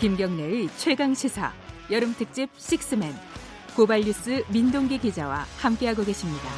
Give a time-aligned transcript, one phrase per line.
[0.00, 1.52] 김경래의 최강 시사
[1.90, 3.12] 여름 특집 식스맨
[3.76, 6.48] 고발뉴스 민동기 기자와 함께하고 계십니다.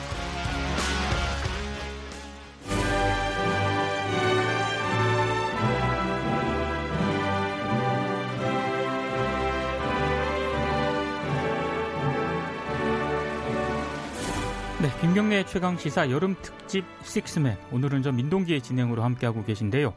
[14.81, 19.95] 네, 김경래 최강 시사 여름 특집 식스맨 오늘은 저 민동기의 진행으로 함께하고 계신데요.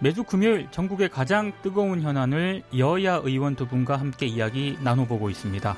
[0.00, 5.76] 매주 금요일 전국의 가장 뜨거운 현안을 여야 의원 두 분과 함께 이야기 나눠보고 있습니다.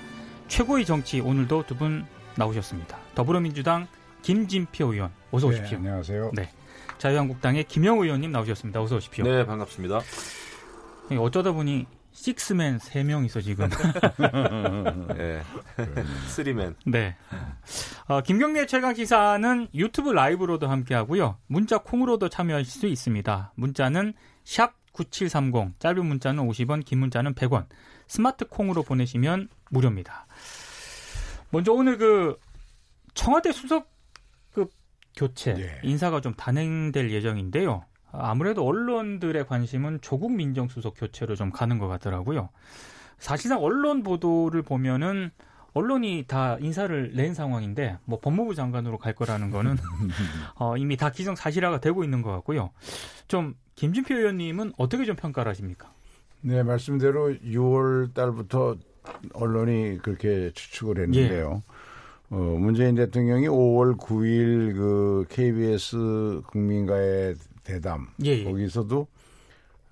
[0.48, 2.04] 최고의 정치 오늘도 두 분
[2.36, 2.98] 나오셨습니다.
[3.14, 3.86] 더불어민주당
[4.22, 5.78] 김진표 의원 어서 네, 오십시오.
[5.78, 6.30] 네, 안녕하세요.
[6.34, 6.50] 네.
[6.98, 8.80] 자유한국당의 김영 의원님 나오셨습니다.
[8.82, 9.24] 어서 오십시오.
[9.24, 10.00] 네, 반갑습니다.
[11.18, 13.68] 어쩌다 보니 식스맨 3명이서 지금.
[15.16, 15.42] 네.
[16.28, 16.76] 쓰리맨.
[16.86, 17.16] 네.
[18.08, 21.38] 어, 김경래 최강 시사는 유튜브 라이브로도 함께 하고요.
[21.46, 23.52] 문자 콩으로도 참여하실 수 있습니다.
[23.54, 27.66] 문자는 샵 9730, 짧은 문자는 50원, 긴 문자는 100원.
[28.08, 30.26] 스마트 콩으로 보내시면 무료입니다.
[31.50, 32.36] 먼저 오늘 그
[33.14, 33.88] 청와대 수석
[34.52, 34.68] 그
[35.16, 35.80] 교체 네.
[35.84, 37.84] 인사가 좀 단행될 예정인데요.
[38.12, 42.48] 아무래도 언론들의 관심은 조국 민정수석 교체로 좀 가는 것 같더라고요.
[43.18, 45.30] 사실상 언론 보도를 보면은
[45.72, 49.76] 언론이 다 인사를 낸 상황인데 뭐 법무부 장관으로 갈 거라는 거는
[50.56, 52.70] 어, 이미 다 기정사실화가 되고 있는 것 같고요.
[53.28, 55.92] 좀 김진표 의원님은 어떻게 좀 평가를 하십니까?
[56.40, 58.76] 네, 말씀대로 6월 달부터
[59.34, 61.62] 언론이 그렇게 추측을 했는데요.
[61.64, 62.34] 예.
[62.34, 67.34] 어, 문재인 대통령이 5월 9일 그 KBS 국민과의
[67.70, 68.44] 대담 예, 예.
[68.44, 69.06] 거기서도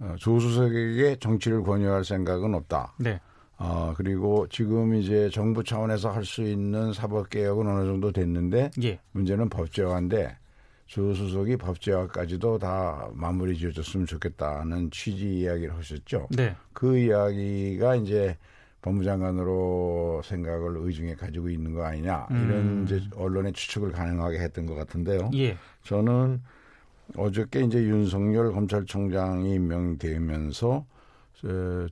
[0.00, 2.94] 어, 조수석에게 정치를 권유할 생각은 없다.
[2.98, 3.20] 네.
[3.56, 8.98] 어, 그리고 지금 이제 정부 차원에서 할 수 있는 사법 개혁은 어느 정도 됐는데 예.
[9.12, 10.36] 문제는 법제화인데
[10.86, 16.28] 조수석이 법제화까지도 다 마무리 지어줬으면 좋겠다는 취지 이야기를 하셨죠.
[16.30, 16.54] 네.
[16.72, 18.36] 그 이야기가 이제
[18.82, 22.84] 법무장관으로 생각을 의중에 가지고 있는 거 아니냐 이런 음.
[22.86, 25.30] 이제 언론의 추측을 가능하게 했던 것 같은데요.
[25.34, 25.56] 예.
[25.82, 26.40] 저는
[27.16, 30.86] 어저께 이제 윤석열 검찰총장이 임명되면서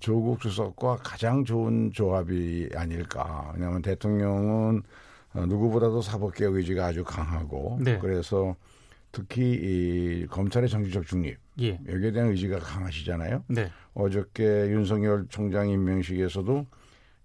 [0.01, 3.53] 조국 수석과 가장 좋은 조합이 아닐까.
[3.55, 4.83] 왜냐하면 대통령은
[5.35, 7.99] 어, 누구보다도 사법개혁 의지가 아주 강하고 네.
[7.99, 8.57] 그래서
[9.13, 11.79] 특히 이 검찰의 정치적 중립 예.
[11.89, 13.45] 여기에 대한 의지가 강하시잖아요.
[13.49, 13.71] 네.
[13.95, 16.67] 어저께 윤석열 총장 임명식에서도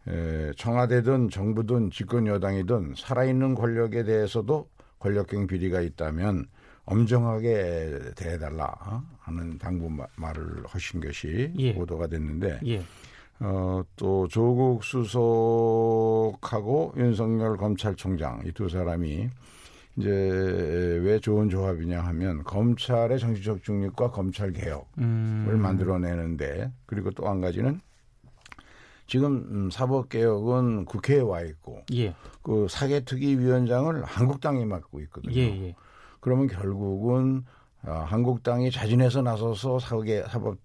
[0.07, 4.67] 에, 청와대든 정부든 집권 여당이든 살아있는 권력에 대해서도
[4.99, 6.47] 권력경 비리가 있다면
[6.91, 11.73] 엄정하게 대해달라 하는 당부 말을 하신 것이 예.
[11.73, 12.81] 보도가 됐는데 예.
[13.39, 19.29] 어, 또 조국 수석하고 윤석열 검찰총장 이 두 사람이
[19.97, 25.59] 이제 왜 좋은 조합이냐 하면 검찰의 정치적 중립과 검찰 개혁을 음.
[25.61, 27.81] 만들어내는데 그리고 또 한 가지는
[29.07, 32.15] 지금 음, 사법 개혁은 국회에 와 있고 예.
[32.41, 35.35] 그 사개특위 위원장을 한국당이 맡고 있거든요.
[35.35, 35.75] 예, 예.
[36.21, 37.43] 그러면 결국은
[37.83, 40.57] 어, 한국당이 자진해서 나서서 사개 사법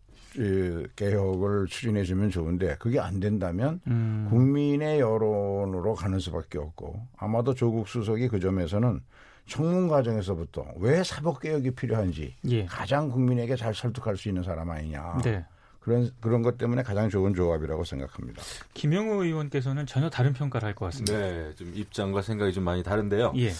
[0.96, 4.26] 개혁을 추진해 주면 좋은데 그게 안 된다면 음.
[4.30, 9.00] 국민의 여론으로 가는 수밖에 없고 아마도 조국 수석이 그 점에서는
[9.46, 12.66] 청문 과정에서부터 왜 사법 개혁이 필요한지 예.
[12.66, 15.18] 가장 국민에게 잘 설득할 수 있는 사람 아니냐.
[15.24, 15.44] 네.
[15.80, 18.42] 그런 그런 것 때문에 가장 좋은 조합이라고 생각합니다.
[18.74, 21.16] 김영우 의원께서는 전혀 다른 평가를 할 것 같습니다.
[21.16, 23.32] 네, 좀 입장과 생각이 좀 많이 다른데요.
[23.36, 23.52] 예.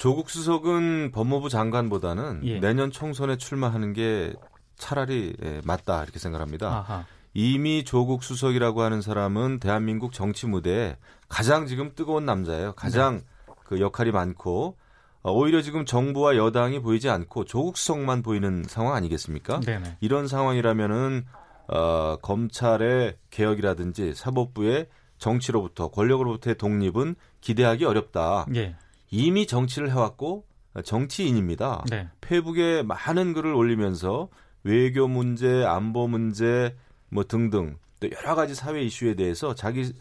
[0.00, 2.58] 조국 수석은 법무부 장관보다는 예.
[2.58, 4.32] 내년 총선에 출마하는 게
[4.78, 6.68] 차라리 예, 맞다 이렇게 생각합니다.
[6.68, 7.04] 아하.
[7.34, 10.96] 이미 조국 수석이라고 하는 사람은 대한민국 정치 무대에
[11.28, 12.72] 가장 지금 뜨거운 남자예요.
[12.76, 13.54] 가장 네.
[13.66, 14.78] 그 역할이 많고
[15.20, 19.60] 어, 오히려 지금 정부와 여당이 보이지 않고 조국 수석만 보이는 상황 아니겠습니까?
[19.60, 19.98] 네네.
[20.00, 21.26] 이런 상황이라면은
[21.68, 24.86] 어, 검찰의 개혁이라든지 사법부의
[25.18, 28.46] 정치로부터 권력으로부터의 독립은 기대하기 어렵다.
[28.54, 28.76] 예.
[29.10, 30.44] 이미 정치를 해왔고
[30.84, 31.84] 정치인입니다.
[31.90, 32.08] 네.
[32.20, 34.28] 페북에 많은 글을 올리면서
[34.62, 36.76] 외교 문제, 안보 문제
[37.08, 39.92] 뭐 등등 또 여러 가지 사회 이슈에 대해서 자기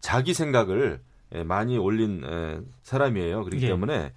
[0.00, 1.00] 자기 생각을
[1.34, 2.22] 예, 많이 올린
[2.82, 3.44] 사람이에요.
[3.44, 3.68] 그렇기 예.
[3.68, 4.12] 때문에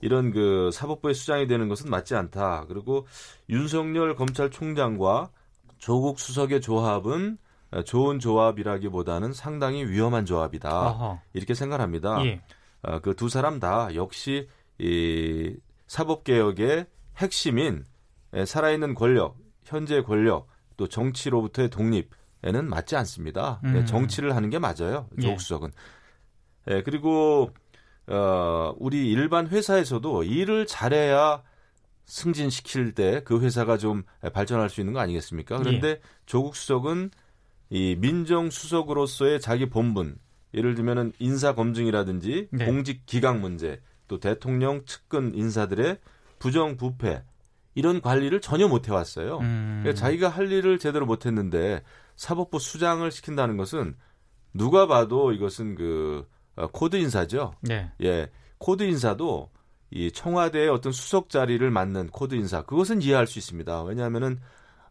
[0.00, 2.66] 이런 그 사법부의 수장이 되는 것은 맞지 않다.
[2.68, 3.06] 그리고
[3.48, 5.30] 윤석열 검찰총장과
[5.78, 7.38] 조국 수석의 조합은
[7.84, 10.68] 좋은 조합이라기보다는 상당히 위험한 조합이다.
[10.68, 11.20] 아하.
[11.32, 12.24] 이렇게 생각합니다.
[12.26, 12.40] 예.
[12.82, 14.48] 어, 그두 사람 다 역시
[14.78, 15.54] 이
[15.86, 16.86] 사법 개혁의
[17.18, 17.84] 핵심인
[18.46, 23.60] 살아있는 권력, 현재 권력, 또 정치로부터의 독립에는 맞지 않습니다.
[23.64, 23.84] 음.
[23.84, 25.08] 정치를 하는 게 맞아요.
[25.18, 25.22] 예.
[25.22, 25.70] 조국 수석은.
[26.70, 27.50] 예, 그리고
[28.06, 31.42] 어, 우리 일반 회사에서도 일을 잘해야
[32.06, 35.58] 승진시킬 때 그 회사가 좀 발전할 수 있는 거 아니겠습니까?
[35.58, 36.00] 그런데 예.
[36.26, 37.10] 조국 수석은
[37.68, 40.18] 이 민정수석으로서의 자기 본분,
[40.54, 42.66] 예를 들면은 인사 검증이라든지 네.
[42.66, 45.98] 공직 기강 문제, 또 대통령 측근 인사들의
[46.38, 47.22] 부정 부패
[47.74, 49.38] 이런 관리를 전혀 못 해왔어요.
[49.38, 49.80] 음.
[49.82, 51.82] 그러니까 자기가 할 일을 제대로 못 했는데
[52.16, 53.94] 사법부 수장을 시킨다는 것은
[54.52, 56.26] 누가 봐도 이것은 그
[56.56, 57.54] 어, 코드 인사죠.
[57.60, 57.90] 네.
[58.02, 59.50] 예, 코드 인사도
[59.90, 63.82] 이 청와대의 어떤 수석 자리를 맡는 코드 인사 그것은 이해할 수 있습니다.
[63.84, 64.40] 왜냐하면은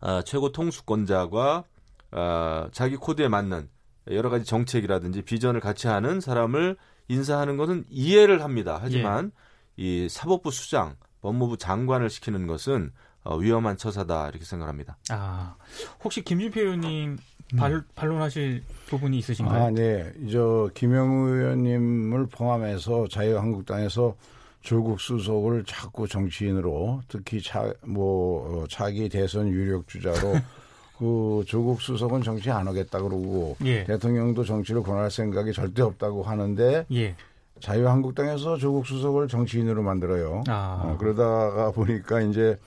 [0.02, 1.64] 아, 최고 통수권자가
[2.12, 3.70] 아, 자기 코드에 맞는
[4.12, 8.80] 여러 가지 정책이라든지 비전을 같이 하는 사람을 인사하는 것은 이해를 합니다.
[8.82, 9.32] 하지만
[9.80, 9.84] 예.
[9.84, 12.92] 이 사법부 수장, 법무부 장관을 시키는 것은
[13.24, 14.98] 어, 위험한 처사다 이렇게 생각합니다.
[15.10, 15.56] 아
[16.04, 17.18] 혹시 김준표 의원님
[17.58, 17.82] 발, 음.
[17.96, 19.66] 반론하실 부분이 있으신가요?
[19.66, 20.12] 아, 네.
[20.32, 24.16] 저 김영우 의원님을 포함해서 자유한국당에서
[24.62, 30.16] 조국 수석을 자꾸 정치인으로 특히 차, 뭐, 어, 차기 대선 유력 주자로
[31.00, 33.86] 그 조국 수석은 정치 안 하겠다 그러고 예.
[33.86, 37.16] 대통령도 정치를 권할 생각이 절대 없다고 하는데 예.
[37.62, 40.44] 자유한국당에서 조국 수석을 정치인으로 만들어요.
[40.48, 40.82] 아.
[40.84, 42.58] 어, 그러다가 보니까 이제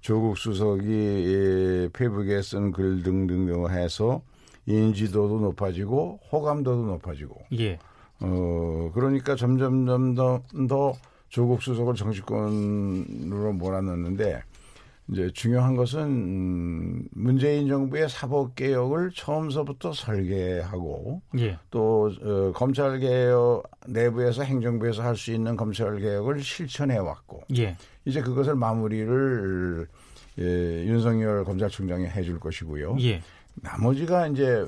[0.00, 4.22] 조국 수석이 예, 페북에 쓴 글 등등 해서
[4.66, 7.36] 인지도도 높아지고 호감도도 높아지고.
[7.58, 7.78] 예.
[8.20, 10.92] 어 그러니까 점점점 더, 더
[11.28, 14.42] 조국 수석을 정치권으로 몰아넣는데
[15.10, 21.58] 이제 중요한 것은 문재인 정부의 사법 개혁을 처음서부터 설계하고 예.
[21.70, 27.76] 또 어, 검찰 개혁 내부에서 행정부에서 할 수 있는 검찰 개혁을 실천해 왔고 예.
[28.04, 29.86] 이제 그것을 마무리를
[30.38, 30.42] 예,
[30.86, 32.96] 윤석열 검찰총장이 해줄 것이고요.
[33.00, 33.20] 예.
[33.56, 34.64] 나머지가 이제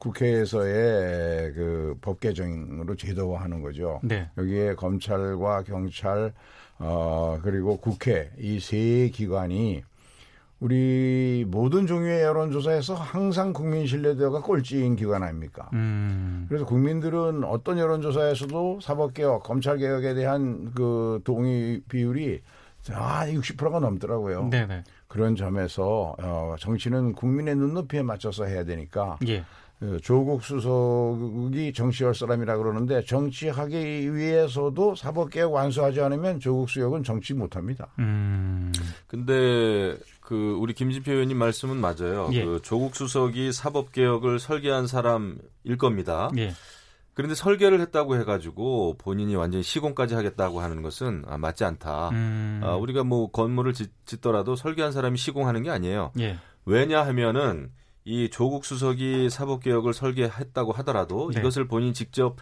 [0.00, 4.00] 국회에서의 그 법 개정으로 제도화하는 거죠.
[4.02, 4.28] 네.
[4.36, 6.32] 여기에 검찰과 경찰
[6.78, 9.82] 어 그리고 국회 이 세 기관이
[10.60, 15.70] 우리 모든 종류의 여론조사에서 항상 국민 신뢰도가 꼴찌인 기관 아닙니까?
[15.72, 16.46] 음.
[16.48, 22.40] 그래서 국민들은 어떤 여론조사에서도 사법개혁, 검찰개혁에 대한 그 동의 비율이
[22.92, 24.48] 아, 60%가 넘더라고요.
[24.50, 24.82] 네네.
[25.06, 29.44] 그런 점에서 어, 정치는 국민의 눈높이에 맞춰서 해야 되니까 예.
[29.78, 37.86] 그 조국 수석이 정치할 사람이라 그러는데 정치하기 위해서도 사법개혁 완수하지 않으면 조국 수석은 정치 못합니다.
[38.00, 38.72] 음.
[39.06, 42.28] 근데 그 우리 김진표 의원님 말씀은 맞아요.
[42.32, 42.44] 예.
[42.44, 46.28] 그 조국 수석이 사법개혁을 설계한 사람일 겁니다.
[46.38, 46.52] 예.
[47.14, 52.10] 그런데 설계를 했다고 해가지고 본인이 완전히 시공까지 하겠다고 하는 것은 아, 맞지 않다.
[52.10, 52.60] 음.
[52.64, 53.90] 아, 우리가 뭐 건물을 짓,
[54.20, 56.12] 더라도 설계한 사람이 시공하는 게 아니에요.
[56.18, 56.38] 예.
[56.64, 57.70] 왜냐하면은
[58.08, 61.40] 이 조국 수석이 사법개혁을 설계했다고 하더라도 네.
[61.40, 62.36] 이것을 본인 직접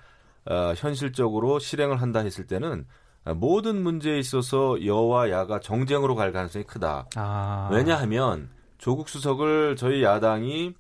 [0.49, 2.87] 어, 현실적으로 실행을 한다 했을 때는
[3.35, 7.09] 모든 문제에 있어서 여와 야가 정쟁으로 갈 가능성이 크다.
[7.17, 7.69] 아.
[7.73, 8.49] 왜냐하면
[8.79, 10.75] 조국 수석을 저희 야당이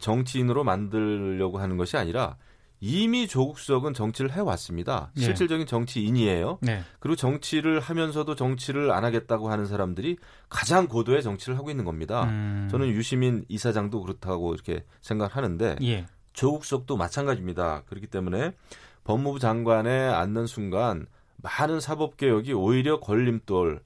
[0.00, 2.38] 정치인으로 만들려고 하는 것이 아니라
[2.80, 5.10] 이미 조국 수석은 정치를 해왔습니다.
[5.14, 5.22] 네.
[5.22, 6.58] 실질적인 정치인이에요.
[6.62, 6.82] 네.
[6.98, 10.16] 그리고 정치를 하면서도 정치를 안 하겠다고 하는 사람들이
[10.48, 12.24] 가장 고도의 정치를 하고 있는 겁니다.
[12.24, 12.68] 음.
[12.70, 16.06] 저는 유시민 이사장도 그렇다고 이렇게 생각하는데 예.
[16.32, 17.82] 조국 수석도 마찬가지입니다.
[17.86, 18.52] 그렇기 때문에
[19.04, 21.06] 법무부 장관에 앉는 순간
[21.36, 23.82] 많은 사법 개혁이 오히려 걸림돌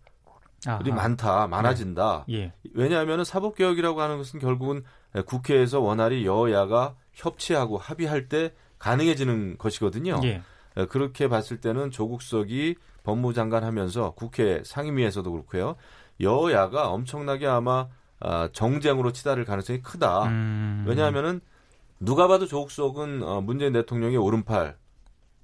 [0.86, 2.24] 이 많다, 많아진다.
[2.28, 2.34] 네.
[2.34, 2.52] 예.
[2.72, 4.82] 왜냐하면 사법 개혁이라고 하는 것은 결국은
[5.26, 10.20] 국회에서 원활히 여야가 협치하고 합의할 때 가능해지는 것이거든요.
[10.24, 10.42] 예.
[10.88, 15.76] 그렇게 봤을 때는 조국 수석이 법무장관 하면서 국회 상임위에서도 그렇고요.
[16.20, 17.88] 여야가 엄청나게 아마
[18.20, 20.24] 아, 정쟁으로 치달을 가능성이 크다.
[20.24, 20.84] 음.
[20.88, 21.40] 왜냐하면은
[22.00, 24.76] 누가 봐도 조국 수석은 어, 문재인 대통령의 오른팔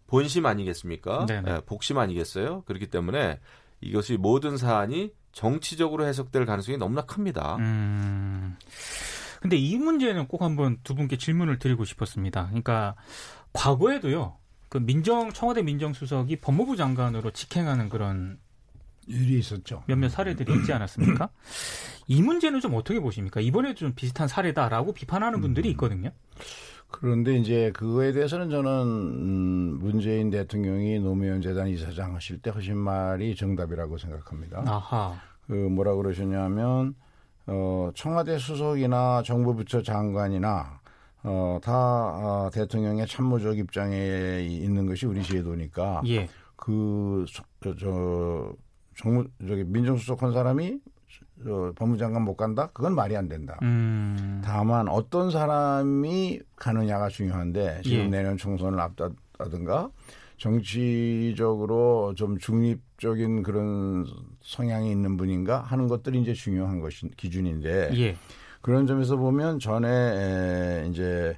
[0.07, 1.27] 본심 아니겠습니까?
[1.27, 2.63] 네, 복심 아니겠어요?
[2.63, 3.39] 그렇기 때문에
[3.81, 7.57] 이것이 모든 사안이 정치적으로 해석될 가능성이 너무나 큽니다.
[7.57, 8.57] 음.
[9.41, 12.47] 근데 이 문제는 꼭 한번 두 분께 질문을 드리고 싶었습니다.
[12.47, 12.95] 그러니까
[13.53, 14.37] 과거에도요.
[14.69, 18.39] 그 민정 청와대 민정수석이 법무부 장관으로 직행하는 그런
[19.07, 19.83] 일이 있었죠.
[19.87, 21.31] 몇몇 사례들이 있지 않았습니까?
[22.07, 23.41] 이 문제는 좀 어떻게 보십니까?
[23.41, 25.73] 이번에도 좀 비슷한 사례다라고 비판하는 분들이 음.
[25.73, 26.11] 있거든요.
[26.91, 33.35] 그런데 이제 그거에 대해서는 저는 음, 문재인 대통령이 노무현 재단 이사장 하실 때 하신 말이
[33.37, 34.65] 정답이라고 생각합니다.
[34.67, 35.21] 아하.
[35.47, 36.95] 그 뭐라 그러셨냐면
[37.51, 40.81] 어, 청와대 수석이나 정부 부처 장관이나
[41.25, 46.29] 어, 다 어, 대통령의 참모적 입장에 있는 것이 우리 제도니까 예.
[46.55, 48.53] 그 저, 저
[48.97, 50.79] 정무 저기 민정수석 한 사람이
[51.45, 52.71] 저, 법무장관 못 간다?
[52.73, 53.59] 그건 말이 안 된다.
[53.63, 54.41] 음.
[54.45, 58.09] 다만 어떤 사람이 가느냐가 중요한데 지금 예.
[58.09, 59.91] 내년 총선을 앞두다든가
[60.37, 64.07] 정치적으로 좀 중립 적인 그런
[64.43, 68.17] 성향이 있는 분인가 하는 것들이 이제 중요한 것이 기준인데 예.
[68.61, 71.37] 그런 점에서 보면 전에 에, 이제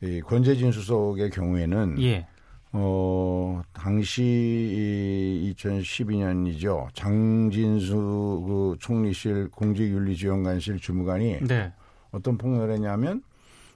[0.00, 2.26] 이 권재진 수석의 경우에는 예.
[2.72, 6.88] 어, 당시 2012년이죠.
[6.94, 11.72] 장진수 그 총리실 공직윤리지원관실 주무관이 네.
[12.10, 13.22] 어떤 폭로를 했냐면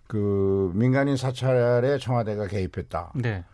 [0.06, 3.12] 그 민간인 사찰에 청와대가 개입했다.
[3.16, 3.44] 네.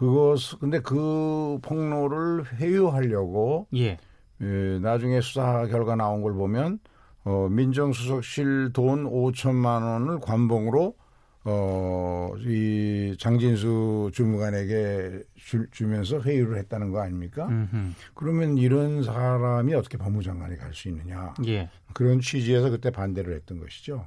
[0.00, 3.98] 그것 근데 그 폭로를 회유하려고 예.
[4.40, 6.78] 예, 나중에 수사 결과 나온 걸 보면
[7.24, 10.96] 어, 민정수석실 돈 5천만 원을 관봉으로
[11.44, 17.46] 어, 이 장진수 주무관에게 주, 주면서 회유를 했다는 거 아닙니까?
[17.48, 17.92] 음흠.
[18.14, 21.34] 그러면 이런 사람이 어떻게 법무장관에 갈수 있느냐?
[21.46, 21.68] 예.
[21.92, 24.06] 그런 취지에서 그때 반대를 했던 것이죠.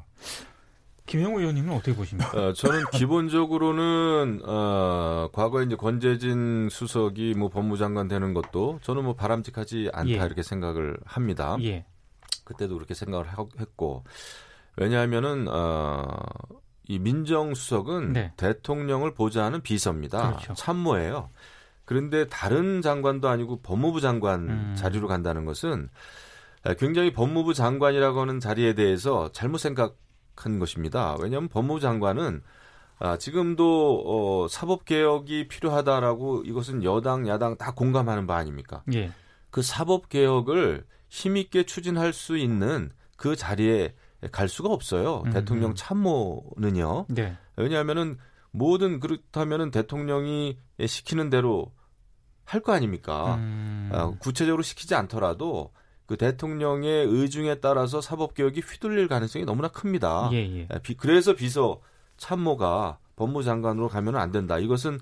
[1.06, 2.32] 김영우 의원님은 어떻게 보십니까?
[2.38, 9.90] 어, 저는 기본적으로는 어, 과거에 이제 권재진 수석이 뭐 법무장관 되는 것도 저는 뭐 바람직하지
[9.94, 10.16] 않다 예.
[10.16, 11.58] 이렇게 생각을 합니다.
[11.62, 11.86] 예.
[12.46, 13.28] 그때도 그렇게 생각을
[13.60, 14.04] 했고
[14.76, 16.08] 왜냐하면은 어,
[16.88, 18.34] 이 민정수석은 네.
[18.38, 20.30] 대통령을 보좌하는 비서입니다.
[20.30, 20.54] 그렇죠.
[20.54, 21.30] 참모예요.
[21.86, 24.76] 그런데 다른 장관도 아니고 법무부 장관 음.
[24.78, 25.90] 자리로 간다는 것은
[26.78, 29.98] 굉장히 법무부 장관이라고 하는 자리에 대해서 잘못 생각
[30.36, 31.16] 한 것입니다.
[31.20, 32.42] 왜냐하면 법무부 장관은
[33.00, 38.84] 아, 지금도 어, 사법 개혁이 필요하다라고 이것은 여당 야당 다 공감하는 바 아닙니까?
[38.94, 39.12] 예.
[39.50, 43.94] 그 사법 개혁을 힘 있게 추진할 수 있는 그 자리에
[44.32, 45.24] 갈 수가 없어요.
[45.26, 45.32] 음.
[45.32, 47.08] 대통령 참모는요.
[47.10, 47.36] 네.
[47.58, 48.18] 왜냐하면은
[48.52, 51.72] 모든 그렇다면은 대통령이 시키는 대로
[52.46, 53.36] 할 거 아닙니까?
[53.36, 53.90] 음.
[53.94, 55.72] 아, 구체적으로 시키지 않더라도
[56.06, 60.30] 그 대통령의 의중에 따라서 사법 개혁이 휘둘릴 가능성이 너무나 큽니다.
[60.34, 60.68] 예, 예.
[60.70, 61.80] 아, 그래서 비서
[62.18, 64.60] 참모가 법무장관으로 가면 안 된다.
[64.60, 65.00] 이것은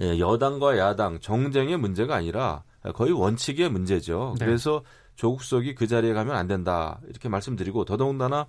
[0.00, 4.34] 예, 여당과 야당 정쟁의 문제가 아니라 거의 원칙의 문제죠.
[4.38, 4.46] 네.
[4.46, 4.82] 그래서
[5.16, 8.46] 조국 수석이 그 자리에 가면 안 된다 이렇게 말씀드리고 더더군다나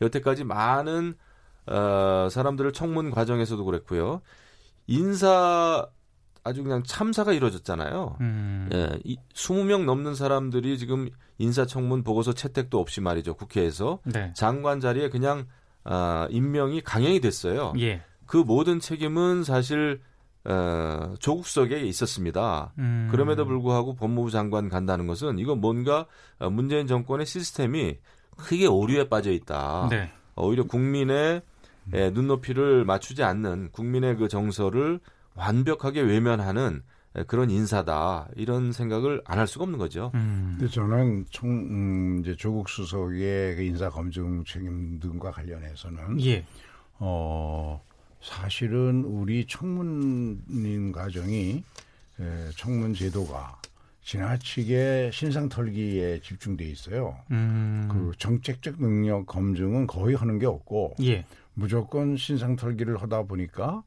[0.00, 1.14] 여태까지 많은
[1.66, 4.20] 어, 사람들을 청문 과정에서도 그랬고요
[4.86, 5.88] 인사
[6.44, 8.16] 아주 그냥 참사가 이루어졌잖아요.
[8.20, 8.68] 음.
[8.72, 11.08] 예, 이, 20명 넘는 사람들이 지금
[11.38, 14.32] 인사청문 보고서 채택도 없이 말이죠 국회에서 네.
[14.34, 15.46] 장관 자리에 그냥
[15.84, 17.72] 아, 임명이 강행이 됐어요.
[17.78, 18.02] 예.
[18.26, 20.00] 그 모든 책임은 사실
[20.44, 22.72] 어, 조국석에 있었습니다.
[22.78, 23.08] 음.
[23.12, 26.06] 그럼에도 불구하고 법무부 장관 간다는 것은 이건 뭔가
[26.38, 27.98] 어, 문재인 정권의 시스템이
[28.36, 29.88] 크게 오류에 빠져 있다.
[29.90, 30.10] 네.
[30.34, 31.42] 오히려 국민의
[31.94, 35.00] 예, 눈높이를 맞추지 않는 국민의 그 정서를
[35.34, 36.82] 완벽하게 외면하는
[37.16, 40.10] 예, 그런 인사다 이런 생각을 안 할 수가 없는 거죠.
[40.14, 40.56] 음.
[40.58, 46.46] 근데 저는 총 음, 이제 조국 수석의 그 인사 검증 책임 등과 관련해서는 예.
[46.98, 47.82] 어
[48.22, 51.64] 사실은 우리 청문인 과정이
[52.56, 53.60] 청문 제도가
[54.04, 57.16] 지나치게 신상 털기에 집중돼 있어요.
[57.30, 57.88] 음.
[57.90, 61.24] 그 정책적 능력 검증은 거의 하는 게 없고 예.
[61.54, 63.82] 무조건 신상 털기를 하다 보니까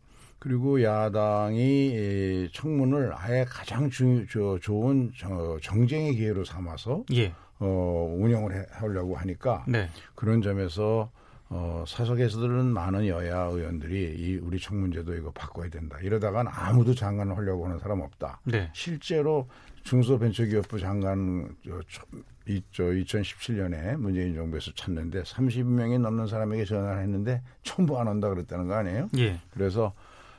[0.46, 7.34] 그리고 야당이 청문을 아예 가장 주, 저, 좋은 저, 정쟁의 기회로 삼아서 예.
[7.58, 9.90] 어, 운영을 해, 하려고 하니까 네.
[10.14, 11.10] 그런 점에서
[11.50, 15.98] 어, 사석에서들은 많은 여야 의원들이 이 우리 청문제도 이거 바꿔야 된다.
[16.00, 18.40] 이러다가는 아무도 장관을 하려고 하는 사람 없다.
[18.44, 18.70] 네.
[18.74, 19.48] 실제로
[19.82, 22.06] 중소벤처기업부 장관 저,
[22.48, 28.68] 이, 저 2017년에 문재인 정부에서 찾는데 30명이 넘는 사람에게 전화를 했는데 전부 안 온다 그랬다는
[28.68, 29.10] 거 아니에요?
[29.18, 29.40] 예.
[29.50, 29.94] 그래서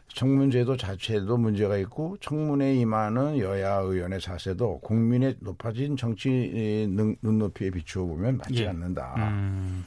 [0.08, 6.86] 청문제도 자체도 문제가 있고 청문회 임하는 여야 의원의 자세도 국민의 높아진 정치
[7.22, 8.68] 눈높이에 비추어 보면 맞지 예.
[8.68, 9.14] 않는다.
[9.18, 9.84] 음.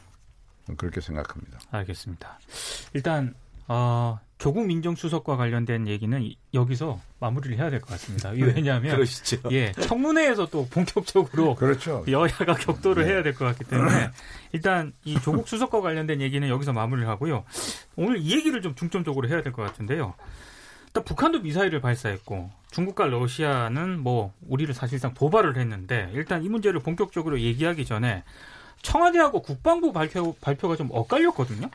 [0.78, 1.60] 그렇게 생각합니다.
[1.72, 2.40] 알겠습니다.
[2.94, 3.34] 일단
[3.68, 8.32] 어, 조국 민정수석과 관련된 얘기는 여기서 마무리를 해야 될 것 같습니다.
[8.34, 9.38] 네, 왜냐하면 그러시죠.
[9.52, 12.04] 예, 청문회에서 또 본격적으로 그렇죠.
[12.08, 13.12] 여야가 격돌을 네.
[13.12, 14.10] 해야 될 것 같기 때문에
[14.54, 17.44] 일단 이 조국 수석과 관련된 얘기는 여기서 마무리를 하고요.
[17.98, 20.14] 오늘 이 얘기를 좀 중점적으로 해야 될 것 같은데요.
[20.88, 27.42] 일단 북한도 미사일을 발사했고 중국과 러시아는 뭐 우리를 사실상 도발을 했는데 일단 이 문제를 본격적으로
[27.42, 28.24] 얘기하기 전에
[28.84, 31.70] 청와대하고 국방부 발표, 발표가 좀 엇갈렸거든요.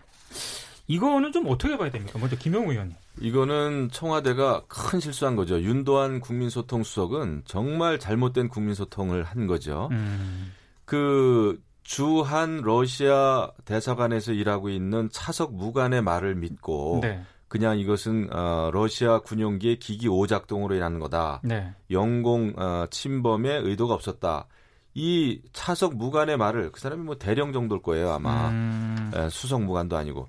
[0.87, 2.19] 이거는 좀 어떻게 봐야 됩니까?
[2.19, 2.95] 먼저 김영우 의원님.
[3.21, 5.61] 이거는 청와대가 큰 실수한 거죠.
[5.61, 9.89] 윤도한 국민소통수석은 정말 잘못된 국민소통을 한 거죠.
[9.93, 10.53] 음.
[10.85, 17.23] 그 주한 러시아 대사관에서 일하고 있는 차석 무관의 말을 믿고 네.
[17.49, 21.41] 그냥 이것은 어, 러시아 군용기의 기기 오작동으로 일하는 거다.
[21.45, 21.73] 네.
[21.91, 24.47] 영공 어, 침범의 의도가 없었다.
[24.95, 29.11] 이 차석 무관의 말을 그 사람이 뭐 대령 정도일 거예요 아마 음.
[29.15, 30.29] 에, 수석 무관도 아니고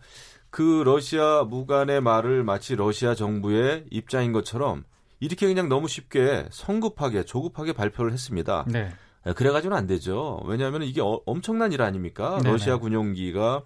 [0.55, 4.85] 그 러시아 무관의 말을 마치 러시아 정부의 입장인 것처럼
[5.19, 8.63] 이렇게 그냥 너무 쉽게 성급하게 조급하게 발표를 했습니다.
[8.69, 8.89] 네.
[9.35, 10.41] 그래가지고는 안 되죠.
[10.45, 12.38] 왜냐하면 이게 어, 엄청난 일 아닙니까?
[12.38, 12.50] 네네.
[12.50, 13.63] 러시아 군용기가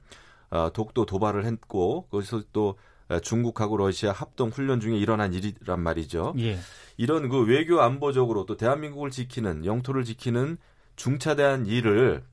[0.50, 2.74] 어, 독도 도발을 했고 거기서 또
[3.22, 6.34] 중국하고 러시아 합동 훈련 중에 일어난 일이란 말이죠.
[6.39, 6.58] 예.
[6.98, 10.58] 이런 그 외교 안보적으로 또 대한민국을 지키는 영토를 지키는
[10.96, 12.24] 중차대한 일을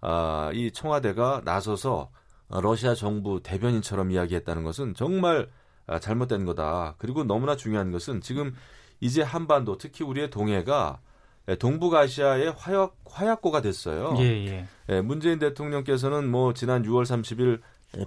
[0.00, 2.10] 아, 이 청와대가 나서서
[2.48, 5.48] 러시아 정부 대변인처럼 이야기했다는 것은 정말
[5.86, 6.94] 아, 잘못된 거다.
[6.98, 8.54] 그리고 너무나 중요한 것은 지금
[9.00, 11.00] 이제 한반도 특히 우리의 동해가
[11.58, 14.16] 동북아시아의 화약 화약고가 됐어요.
[14.18, 14.66] 예, 예.
[14.88, 17.60] 예, 문재인 대통령께서는 뭐 지난 6월 30일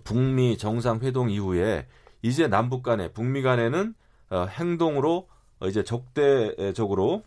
[0.04, 1.88] 북미 정상 회동 이후에
[2.24, 3.94] 이제 남북 간에 북미 간에는
[4.32, 5.28] 어, 행동으로
[5.66, 7.24] 이제 적대적으로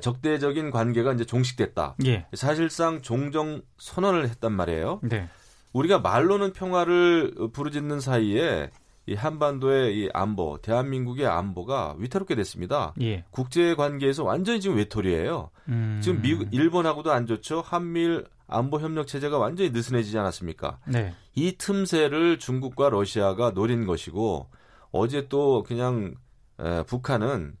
[0.00, 1.96] 적대적인 관계가 이제 종식됐다.
[2.06, 2.26] 예.
[2.34, 5.00] 사실상 종정 선언을 했단 말이에요.
[5.02, 5.28] 네.
[5.72, 8.70] 우리가 말로는 평화를 부르짖는 사이에
[9.06, 12.94] 이 한반도의 이 안보, 대한민국의 안보가 위태롭게 됐습니다.
[13.00, 13.24] 예.
[13.30, 15.50] 국제 관계에서 완전히 지금 외톨이에요.
[15.68, 16.00] 음.
[16.02, 17.62] 지금 미국, 일본하고도 안 좋죠.
[17.62, 20.78] 한미일 안보 협력 체제가 완전히 느슨해지지 않았습니까?
[20.86, 21.14] 네.
[21.34, 24.48] 이 틈새를 중국과 러시아가 노린 것이고
[24.92, 26.14] 어제 또 그냥
[26.60, 27.54] 에, 북한은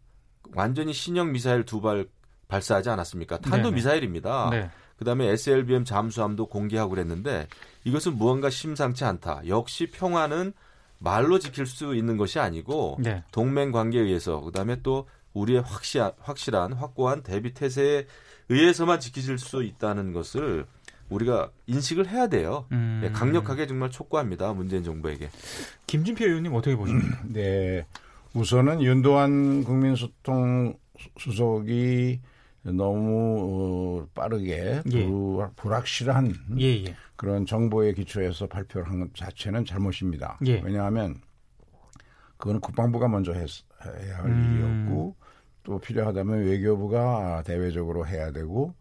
[0.54, 2.06] 완전히 신형 미사일 두 발
[2.46, 3.38] 발사하지 않았습니까?
[3.38, 3.70] 탄도 네네.
[3.74, 4.50] 미사일입니다.
[4.50, 4.70] 네.
[5.02, 7.48] 그다음에 SLBM 잠수함도 공개하고 그랬는데
[7.84, 9.42] 이것은 무언가 심상치 않다.
[9.48, 10.52] 역시 평화는
[10.98, 13.24] 말로 지킬 수 있는 것이 아니고 네.
[13.32, 18.06] 동맹 관계에 의해서 그다음에 또 우리의 확실한, 확실한 확고한 대비 태세에
[18.48, 20.66] 의해서만 지키실 수 있다는 것을
[21.08, 22.66] 우리가 인식을 해야 돼요.
[22.72, 23.00] 음.
[23.02, 24.52] 네, 강력하게 정말 촉구합니다.
[24.52, 25.30] 문재인 정부에게.
[25.86, 27.20] 김진표 의원님 어떻게 보십니까?
[27.28, 27.84] 네.
[28.34, 30.74] 우선은 윤도한 국민소통
[31.18, 32.20] 수석이
[32.64, 35.08] 너무 어, 빠르게 예.
[35.56, 36.94] 불확실한 예, 예.
[37.16, 40.38] 그런 정보에 기초해서 발표를 한 것 자체는 잘못입니다.
[40.46, 40.60] 예.
[40.60, 41.16] 왜냐하면
[42.36, 43.48] 그거는 국방부가 먼저 했,
[43.84, 44.84] 해야 할 음.
[44.86, 45.16] 일이었고
[45.64, 48.74] 또 필요하다면 외교부가 대외적으로 해야 되고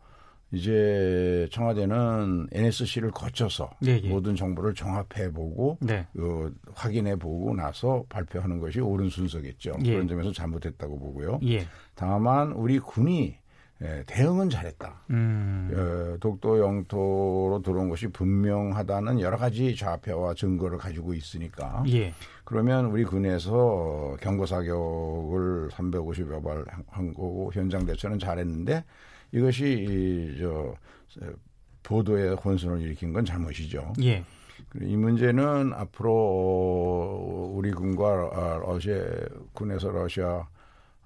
[0.53, 4.09] 이제 청와대는 NSC를 거쳐서 예, 예.
[4.09, 6.05] 모든 정보를 종합해 보고 네.
[6.19, 9.73] 어, 확인해 보고 나서 발표하는 것이 옳은 순서겠죠.
[9.85, 9.93] 예.
[9.93, 11.39] 그런 점에서 잘못했다고 보고요.
[11.45, 11.65] 예.
[11.95, 13.37] 다만 우리 군이
[13.83, 15.01] 예, 대응은 잘했다.
[15.09, 15.71] 음.
[15.73, 21.83] 어, 독도 영토로 들어온 것이 분명하다는 여러 가지 좌표와 증거를 가지고 있으니까.
[21.89, 22.13] 예.
[22.43, 28.83] 그러면 우리 군에서 경고 사격을 350여 발 한 거고 현장 대처는 잘했는데
[29.31, 30.75] 이것이 이, 저
[31.83, 33.93] 보도에 혼선을 일으킨 건 잘못이죠.
[34.03, 34.23] 예.
[34.79, 38.95] 이 문제는 앞으로 우리 군과 아, 러시아
[39.53, 40.47] 군에서 러시아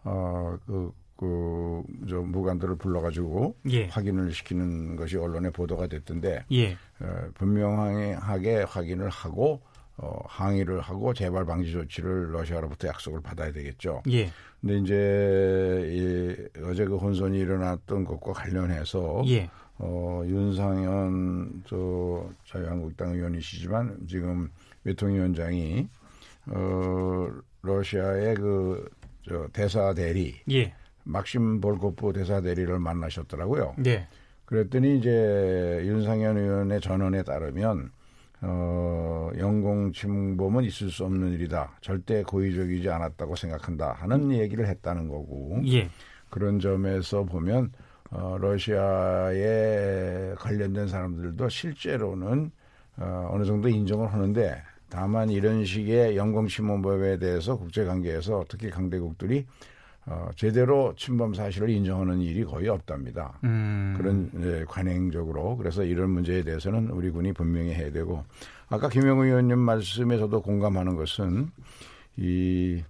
[0.03, 3.87] 어 그 그, 저, 무관들을 불러가지고 예.
[3.87, 6.73] 확인을 시키는 것이 언론에 보도가 됐던데, 예.
[6.99, 9.61] 어, 분명하게 확인을 하고,
[9.97, 14.03] 어, 항의를 하고 재발 방지 조치를 러시아로부터 약속을 받아야 되겠죠.
[14.09, 14.29] 예.
[14.59, 19.49] 근데 이제, 이, 어제 그 혼선이 일어났던 것과 관련해서, 예.
[19.77, 24.49] 어, 윤상현, 저, 자유한국당 의원이시지만, 지금
[24.83, 25.87] 외통위원장이,
[26.47, 27.29] 어,
[27.61, 28.89] 러시아의 그,
[29.27, 30.73] 저, 대사 대리, 예.
[31.05, 33.75] 막심 볼코프 대사 대리를 만나셨더라고요.
[33.77, 34.07] 네.
[34.45, 37.91] 그랬더니 이제 윤상현 의원의 전언에 따르면
[38.41, 41.77] 어, 영공 침범은 있을 수 없는 일이다.
[41.81, 43.93] 절대 고의적이지 않았다고 생각한다.
[43.93, 45.61] 하는 얘기를 했다는 거고.
[45.67, 45.89] 예.
[46.29, 47.71] 그런 점에서 보면
[48.11, 52.51] 어, 러시아에 관련된 사람들도 실제로는
[52.97, 59.45] 어, 어느 정도 인정을 하는데 다만 이런 식의 영공 침범법에 대해서 국제관계에서 특히 강대국들이
[60.07, 63.39] 어, 제대로 침범 사실을 인정하는 일이 거의 없답니다.
[63.43, 63.95] 음.
[63.97, 68.23] 그런 예, 관행적으로 그래서 이런 문제에 대해서는 우리 군이 분명히 해야 되고
[68.69, 71.49] 아까 김영우 의원님 말씀에서도 공감하는 것은
[72.17, 72.83] 이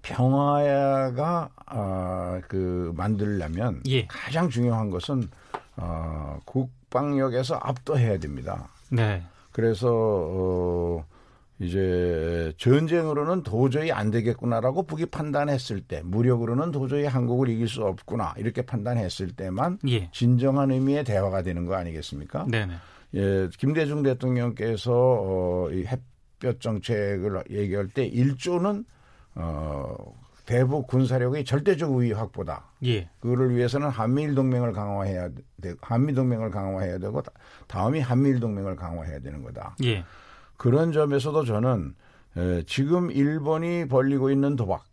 [0.00, 4.06] 평화가 아, 그 만들려면 예.
[4.06, 5.28] 가장 중요한 것은
[5.76, 8.68] 어, 국방력에서 압도해야 됩니다.
[8.90, 9.22] 네.
[9.52, 11.04] 그래서 어,
[11.60, 18.62] 이제 전쟁으로는 도저히 안 되겠구나라고 북이 판단했을 때 무력으로는 도저히 한국을 이길 수 없구나 이렇게
[18.62, 20.10] 판단했을 때만 예.
[20.10, 22.46] 진정한 의미의 대화가 되는 거 아니겠습니까?
[22.50, 22.74] 네네.
[23.14, 28.84] 예, 김대중 대통령께서 어, 이 햇볕 정책을 얘기할 때 1조는
[29.36, 29.96] 어,
[30.46, 32.64] 대북 군사력의 절대적 우위 확보다.
[32.84, 33.08] 예.
[33.20, 35.30] 그거를 위해서는 한미일 동맹을 강화해야
[35.62, 35.74] 돼.
[35.80, 37.22] 한미 동맹을 강화해야 되고
[37.66, 39.76] 다음이 한미일 동맹을 강화해야 되는 거다.
[39.84, 40.04] 예.
[40.56, 41.94] 그런 점에서도 저는
[42.36, 44.84] 에, 지금 일본이 벌리고 있는 도박,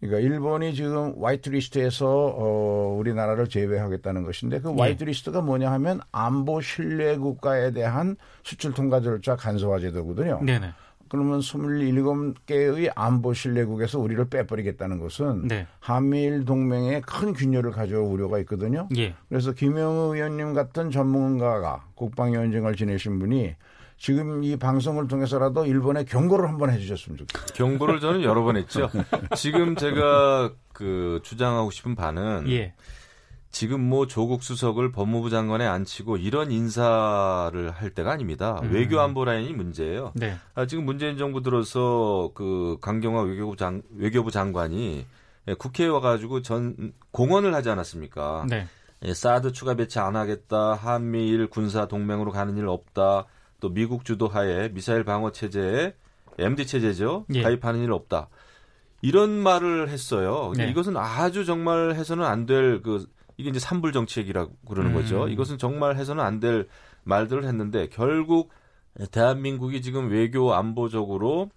[0.00, 4.82] 그러니까 일본이 지금 화이트리스트에서 어, 우리나라를 제외하겠다는 것인데 그 네.
[4.82, 10.40] 화이트리스트가 뭐냐 하면 안보 신뢰 국가에 대한 수출 통과 절차 간소화 제도거든요.
[10.44, 10.70] 네네.
[11.08, 15.66] 그러면 27개의 안보 신뢰국에서 우리를 빼버리겠다는 것은 네.
[15.80, 18.88] 한미일 동맹에 큰 균열을 가져올 우려가 있거든요.
[18.96, 19.14] 예.
[19.28, 23.54] 그래서 김영우 의원님 같은 전문가가 국방위원장을 지내신 분이
[23.98, 27.46] 지금 이 방송을 통해서라도 일본에 경고를 한번 해주셨으면 좋겠어요.
[27.54, 28.88] 경고를 저는 여러 번 했죠.
[29.36, 32.74] 지금 제가 그 주장하고 싶은 바는 예.
[33.50, 38.60] 지금 뭐 조국 수석을 법무부 장관에 앉히고 이런 인사를 할 때가 아닙니다.
[38.62, 38.72] 음.
[38.72, 40.12] 외교 안보 라인이 문제예요.
[40.14, 40.36] 네.
[40.54, 45.06] 아, 지금 문재인 정부 들어서 그 강경화 외교부 장 외교부 장관이
[45.58, 48.46] 국회에 와가지고 전 공언을 하지 않았습니까?
[48.48, 48.68] 네.
[49.04, 50.74] 예, 사드 추가 배치 안 하겠다.
[50.74, 53.26] 한미일 군사 동맹으로 가는 일 없다.
[53.60, 55.94] 또 미국 주도하에 미사일 방어 체제에
[56.38, 57.26] MD 체제죠.
[57.34, 57.42] 예.
[57.42, 58.28] 가입하는 일 없다.
[59.02, 60.52] 이런 말을 했어요.
[60.56, 60.68] 네.
[60.70, 64.94] 이것은 아주 정말 해서는 안 될 그 이게 이제 삼불 정책이라고 그러는 음.
[64.96, 65.28] 거죠.
[65.28, 66.68] 이것은 정말 해서는 안 될
[67.04, 68.50] 말들을 했는데 결국
[69.12, 71.50] 대한민국이 지금 외교 안보적으로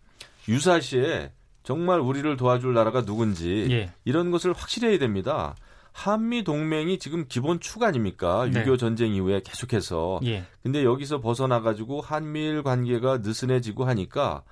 [0.47, 1.31] 유사시에
[1.63, 3.91] 정말 우리를 도와줄 나라가 누군지 예.
[4.05, 5.55] 이런 것을 확실해야 됩니다.
[5.93, 8.49] 한미 동맹이 지금 기본 축 아닙니까?
[8.51, 8.63] 네.
[8.63, 10.21] 6.25 전쟁 이후에 계속해서.
[10.23, 10.45] 예.
[10.63, 14.43] 근데 여기서 벗어나 가지고 한미일 관계가 느슨해지고 하니까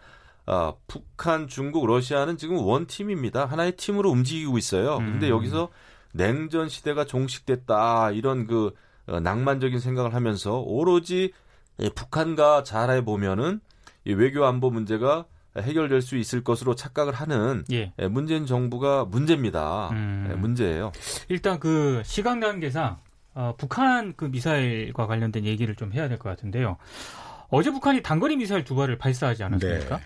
[0.46, 3.46] 아, 북한, 중국, 러시아는 지금 원 팀입니다.
[3.46, 4.98] 하나의 팀으로 움직이고 있어요.
[4.98, 5.12] 음.
[5.14, 5.70] 근데 여기서
[6.12, 8.12] 냉전 시대가 종식됐다.
[8.12, 8.74] 이런 그
[9.08, 11.32] 어, 낭만적인 생각을 하면서 오로지
[11.80, 13.62] 예, 북한과 잘해 보면은
[14.06, 15.26] 이 외교 안보 문제가
[15.62, 17.94] 해결될 수 있을 것으로 착각을 하는 예.
[18.00, 18.08] 예.
[18.08, 19.90] 문재인 정부가 문제입니다.
[19.92, 20.28] 음.
[20.32, 20.92] 예, 문제예요.
[21.28, 22.98] 일단 그 시간 관계상
[23.36, 26.78] 어, 북한 그 미사일과 관련된 얘기를 좀 해야 될 것 같은데요.
[27.50, 29.98] 어제 북한이 단거리 미사일 두 발을 발사하지 않았습니까?
[29.98, 30.04] 네.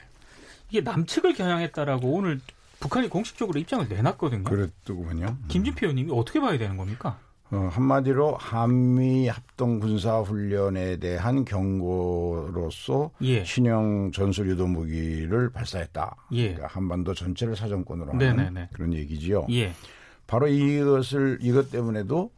[0.70, 2.39] 이게 남측을 겨냥했다라고 오늘
[2.80, 4.44] 북한이 공식적으로 입장을 내놨거든요.
[4.44, 5.38] 그랬더군요.
[5.48, 7.18] 김진표 의원님이 어떻게 봐야 되는 겁니까?
[7.54, 13.44] 어, 한마디로 한미 합동 군사 훈련에 대한 경고로서 예.
[13.44, 16.16] 신형 전술 유도 무기를 발사했다.
[16.32, 16.54] 예.
[16.54, 18.70] 그러니까 한반도 전체를 사정권으로 하는 네네네.
[18.74, 19.46] 그런 얘기지요.
[19.52, 19.72] 예.
[20.26, 22.32] 바로 이것을 이것 때문에도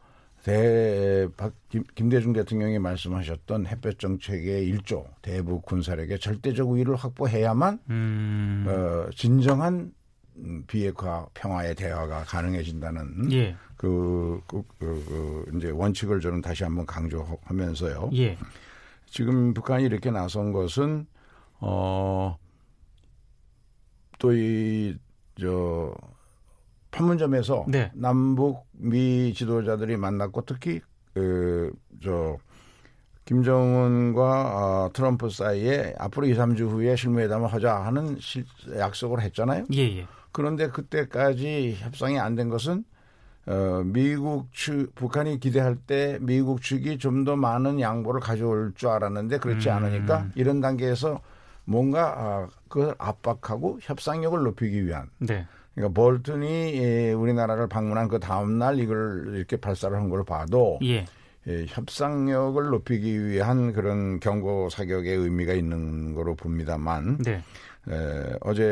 [0.44, 8.66] 대 박, 김, 김대중 대통령이 말씀하셨던 햇볕 정책의 일조 대북 군사력의 절대적 우위를 확보해야만 음.
[8.68, 9.92] 어, 진정한
[10.66, 13.56] 비핵화 평화의 대화가 가능해진다는 예.
[13.76, 15.04] 그, 그, 그,
[15.48, 18.10] 그, 이제 원칙을 저는 다시 한번 강조하면서요.
[18.14, 18.38] 예.
[19.08, 21.06] 지금 북한이 이렇게 나선 것은,
[21.60, 22.36] 어,
[24.18, 24.96] 또 이,
[25.38, 25.94] 저,
[26.90, 27.90] 판문점에서 네.
[27.94, 30.80] 남북 미 지도자들이 만났고 특히,
[31.12, 32.38] 그, 저,
[33.26, 38.44] 김정은과 어, 트럼프 사이에 앞으로 2, 3주 후에 실무회담을 하자 하는 실,
[38.78, 39.66] 약속을 했잖아요.
[39.74, 40.06] 예, 예.
[40.32, 42.84] 그런데 그때까지 협상이 안 된 것은
[43.46, 49.38] 어, 미국 측, 북한이 기대할 때 미국 측이 좀 더 많은 양보를 가져올 줄 알았는데
[49.38, 49.74] 그렇지 음.
[49.76, 51.20] 않으니까 이런 단계에서
[51.64, 55.08] 뭔가 아, 그걸 압박하고 협상력을 높이기 위한.
[55.18, 55.46] 네.
[55.74, 61.04] 그러니까 볼튼이 예, 우리나라를 방문한 그 다음 날 이걸 이렇게 발사를 한 걸 봐도 예.
[61.48, 67.18] 예, 협상력을 높이기 위한 그런 경고 사격의 의미가 있는 거로 봅니다만.
[67.18, 67.42] 네.
[67.88, 68.64] 에, 어제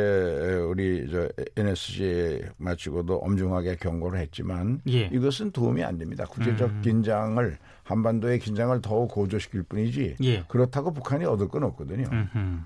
[0.68, 5.08] 우리 저 NSC 마치고도 엄중하게 경고를 했지만 예.
[5.12, 6.24] 이것은 도움이 안 됩니다.
[6.24, 6.82] 국제적 음.
[6.82, 10.44] 긴장을 한반도의 긴장을 더욱 고조시킬 뿐이지 예.
[10.48, 12.08] 그렇다고 북한이 얻을 건 없거든요.
[12.10, 12.58] 음흠.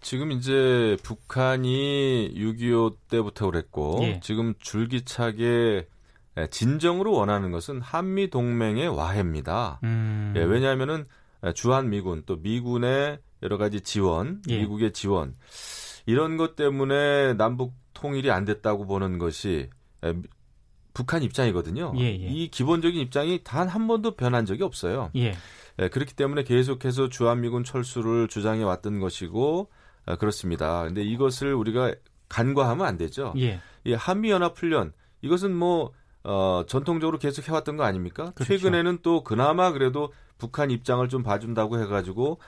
[0.00, 4.20] 지금 이제 북한이 6.25 때부터 그랬고 예.
[4.22, 5.88] 지금 줄기차게
[6.50, 9.80] 진정으로 원하는 것은 한미 동맹의 와해입니다.
[9.84, 10.34] 음.
[10.36, 11.04] 예, 왜냐하면은
[11.54, 14.58] 주한 미군 또 미군의 여러 가지 지원, 예.
[14.58, 15.34] 미국의 지원
[16.06, 19.70] 이런 것 때문에 남북 통일이 안 됐다고 보는 것이
[20.94, 21.92] 북한 입장이거든요.
[21.98, 22.14] 예, 예.
[22.14, 25.10] 이 기본적인 입장이 단 한 번도 변한 적이 없어요.
[25.16, 25.34] 예.
[25.78, 29.68] 예, 그렇기 때문에 계속해서 주한미군 철수를 주장해 왔던 것이고
[30.06, 30.84] 아, 그렇습니다.
[30.84, 31.94] 근데 이것을 우리가
[32.28, 33.34] 간과하면 안 되죠.
[33.38, 33.60] 예.
[33.84, 35.92] 이 한미 연합 훈련 이것은 뭐
[36.28, 38.32] 어, 전통적으로 계속 해왔던 거 아닙니까?
[38.34, 38.44] 그렇죠.
[38.56, 42.40] 최근에는 또 그나마 그래도 북한 입장을 좀 봐준다고 해가지고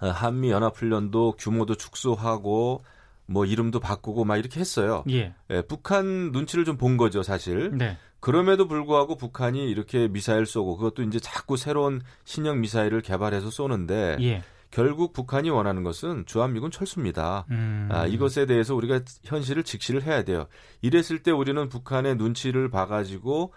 [0.00, 2.82] 어, 한미 연합훈련도 규모도 축소하고
[3.26, 5.04] 뭐 이름도 바꾸고 막 이렇게 했어요.
[5.10, 5.34] 예.
[5.50, 7.72] 예 북한 눈치를 좀 본 거죠, 사실.
[7.76, 7.98] 네.
[8.20, 14.42] 그럼에도 불구하고 북한이 이렇게 미사일 쏘고 그것도 이제 자꾸 새로운 신형 미사일을 개발해서 쏘는데 예.
[14.76, 17.46] 결국 북한이 원하는 것은 주한미군 철수입니다.
[17.50, 17.88] 음.
[17.90, 20.48] 아, 이것에 대해서 우리가 현실을 직시를 해야 돼요.
[20.82, 23.54] 이랬을 때 우리는 북한의 눈치를 봐가지고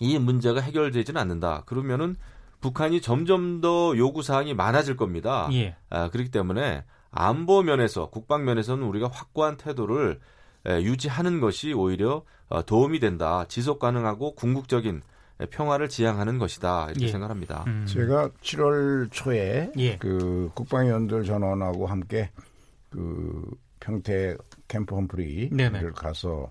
[0.00, 1.64] 이 문제가 해결되지는 않는다.
[1.66, 2.16] 그러면은
[2.62, 5.46] 북한이 점점 더 요구 사항이 많아질 겁니다.
[5.52, 5.76] 예.
[5.90, 10.20] 아, 그렇기 때문에 안보 면에서 국방 면에서는 우리가 확고한 태도를
[10.64, 13.44] 에, 유지하는 것이 오히려 어, 도움이 된다.
[13.46, 15.02] 지속 가능하고 궁극적인
[15.50, 17.10] 평화를 지향하는 것이다 이렇게 예.
[17.10, 17.64] 생각합니다.
[17.66, 17.84] 음.
[17.86, 19.96] 제가 7월 초에 예.
[19.98, 22.30] 그 국방위원들 전원하고 함께
[22.90, 23.48] 그
[23.80, 26.50] 평택 캠프 험프리를 가서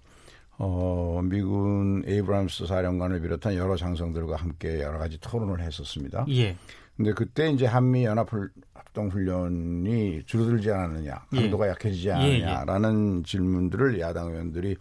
[0.58, 6.26] 어, 미군 에이브람스 사령관을 비롯한 여러 장성들과 함께 여러 가지 토론을 했었습니다.
[6.30, 6.56] 예.
[6.96, 8.30] 근데 그때 이제 한미 연합
[8.74, 11.42] 합동 훈련이 줄어들지 않았느냐, 예.
[11.42, 11.72] 강도가 예.
[11.72, 13.24] 약해지지 않느냐라는 예, 예.
[13.24, 14.76] 질문들을 야당 의원들이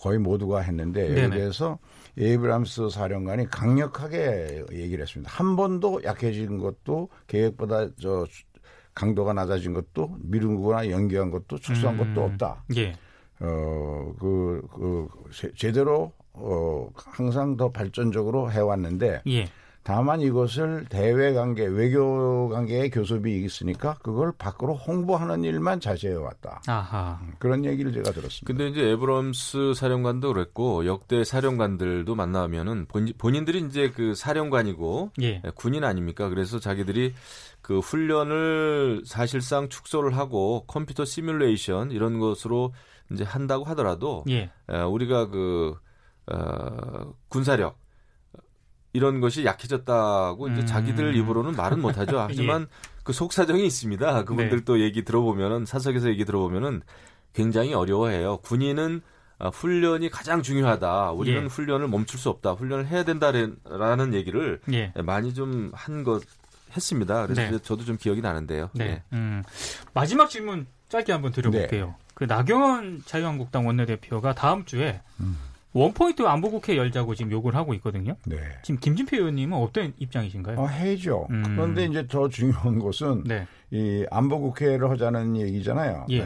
[0.00, 1.78] 거의 모두가 했는데 여기에 대해서
[2.18, 5.30] 에이브람스 사령관이 강력하게 얘기를 했습니다.
[5.30, 8.26] 한 번도 약해진 것도 계획보다 저
[8.94, 12.14] 강도가 낮아진 것도 미룬 거나 연기한 것도 축소한 음.
[12.14, 12.64] 것도 없다.
[12.76, 12.94] 예.
[13.40, 15.08] 어, 그, 그,
[15.54, 19.44] 제대로, 어, 항상 더 발전적으로 해왔는데, 예.
[19.86, 26.60] 다만 이것을 대외 관계, 외교 관계의 교섭이 있으니까 그걸 밖으로 홍보하는 일만 자제해 왔다.
[26.66, 27.20] 아하.
[27.22, 28.46] 음, 그런 얘기를 제가 들었습니다.
[28.46, 35.40] 근데 이제 에브럼스 사령관도 그랬고 역대 사령관들도 만나면은 본 인들이 이제 그 사령관이고 예.
[35.54, 36.28] 군인 아닙니까?
[36.30, 37.14] 그래서 자기들이
[37.62, 42.74] 그 훈련을 사실상 축소를 하고 컴퓨터 시뮬레이션 이런 것으로
[43.12, 44.50] 이제 한다고 하더라도 예.
[44.68, 45.76] 우리가 그
[46.26, 47.85] 어, 군사력
[48.96, 50.66] 이런 것이 약해졌다고 이제 음.
[50.66, 52.18] 자기들 입으로는 말은 못하죠.
[52.28, 52.66] 하지만 예.
[53.04, 54.24] 그 속사정이 있습니다.
[54.24, 54.64] 그분들 네.
[54.64, 56.82] 또 얘기 들어보면은 사석에서 얘기 들어보면은
[57.34, 58.38] 굉장히 어려워해요.
[58.38, 59.02] 군인은
[59.38, 61.10] 어, 훈련이 가장 중요하다.
[61.12, 61.46] 우리는 예.
[61.46, 62.52] 훈련을 멈출 수 없다.
[62.52, 64.92] 훈련을 해야 된다라는 얘기를 예.
[65.04, 66.22] 많이 좀 한 것
[66.76, 67.26] 했습니다.
[67.26, 67.58] 그래서 네.
[67.62, 68.70] 저도 좀 기억이 나는데요.
[68.74, 68.84] 네.
[68.86, 69.02] 네.
[69.12, 69.42] 음.
[69.94, 71.86] 마지막 질문 짧게 한번 드려볼게요.
[71.86, 71.94] 네.
[72.14, 75.38] 그 나경원 자유한국당 원내대표가 다음 주에 음.
[75.76, 78.16] 원포인트 안보국회 열자고 지금 요구를 하고 있거든요.
[78.24, 78.36] 네.
[78.62, 80.58] 지금 김진표 의원님은 어떤 입장이신가요?
[80.58, 81.26] 어, 해죠.
[81.30, 81.42] 음.
[81.44, 83.46] 그런데 이제 더 중요한 것은 네.
[83.70, 86.06] 이 안보국회를 하자는 얘기잖아요.
[86.10, 86.22] 예.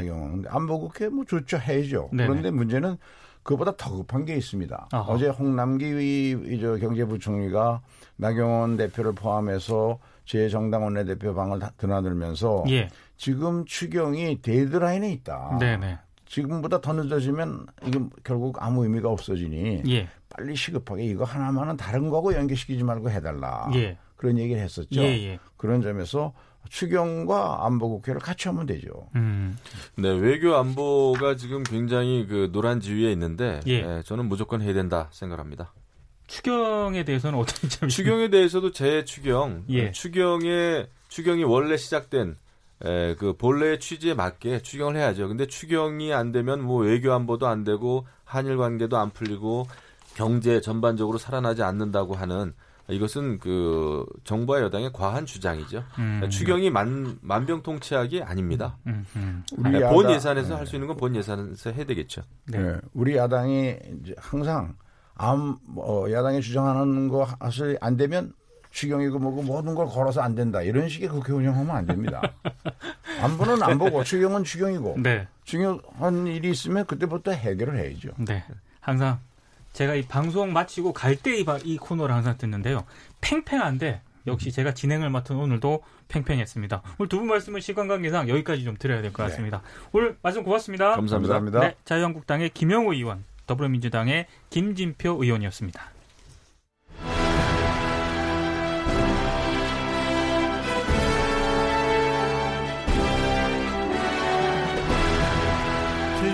[0.46, 1.58] 안보국회 뭐 좋죠.
[1.58, 2.10] 해죠.
[2.12, 2.28] 네네.
[2.28, 2.96] 그런데 문제는
[3.42, 4.88] 그보다 더 급한 게 있습니다.
[4.92, 5.12] 아하.
[5.12, 7.80] 어제 홍남기 저 경제부총리가
[8.16, 12.88] 나경원 대표를 포함해서 제 정당 원내대표 방을 드나들면서 예.
[13.16, 15.56] 지금 추경이 데드라인에 있다.
[15.58, 15.98] 네네.
[16.30, 20.08] 지금보다 더 늦어지면 이게 결국 아무 의미가 없어지니 예.
[20.28, 23.68] 빨리 시급하게 이거 하나만은 다른 거하고 연계시키지 말고 해달라.
[23.74, 23.98] 예.
[24.14, 25.00] 그런 얘기를 했었죠.
[25.00, 25.24] 예예.
[25.24, 25.38] 예.
[25.56, 26.32] 그런 점에서
[26.68, 29.08] 추경과 안보국회를 같이 하면 되죠.
[29.16, 29.58] 음.
[29.96, 33.82] 네, 외교 안보가 지금 굉장히 그 노란 지위에 있는데 예.
[33.82, 35.72] 네, 저는 무조건 해야 된다 생각합니다.
[36.28, 37.90] 추경에 대해서는 어떤 점이?
[37.90, 39.90] 추경에 대해서도 재추경, 예.
[39.90, 42.36] 추경에 추경이 원래 시작된
[42.84, 45.28] 에, 그 본래의 취지에 맞게 추경을 해야죠.
[45.28, 49.66] 근데 추경이 안 되면 뭐 외교 안보도 안 되고 한일 관계도 안 풀리고
[50.14, 52.54] 경제 전반적으로 살아나지 않는다고 하는
[52.88, 55.84] 이것은 그 정부와 여당의 과한 주장이죠.
[55.98, 56.26] 음.
[56.28, 58.78] 추경이 만, 만병통치약이 아닙니다.
[58.88, 59.44] 음, 음.
[59.58, 59.64] 음.
[59.64, 60.54] 우리 본 야당, 예산에서 네.
[60.56, 62.22] 할수 있는 건 본 예산에서 해야 되겠죠.
[62.48, 62.58] 네.
[62.58, 62.76] 네.
[62.92, 64.74] 우리 야당이 이제 항상
[65.14, 68.32] 암, 뭐, 야당이 주장하는 거 사실 안 되면
[68.70, 70.62] 추경이고 뭐고 모든 걸 걸어서 안 된다.
[70.62, 72.20] 이런 식의 국회 운영하면 안 됩니다.
[73.20, 75.26] 안보는 안 보고 추경은 추경이고 네.
[75.44, 78.10] 중요한 일이 있으면 그때부터 해결을 해야죠.
[78.18, 78.44] 네.
[78.80, 79.18] 항상
[79.72, 82.84] 제가 이 방송 마치고 갈 때이이 코너를 항상 듣는데요.
[83.20, 86.82] 팽팽한데 역시 제가 진행을 맡은 오늘도 팽팽했습니다.
[86.98, 89.58] 오늘 두 분 말씀은 시간 관계상 여기까지 좀 드려야 될 것 같습니다.
[89.58, 89.88] 네.
[89.92, 90.94] 오늘 말씀 고맙습니다.
[90.96, 91.60] 감사합니다.
[91.60, 95.80] 네, 자유한국당의 김영우 의원, 더불어민주당의 김진표 의원이었습니다.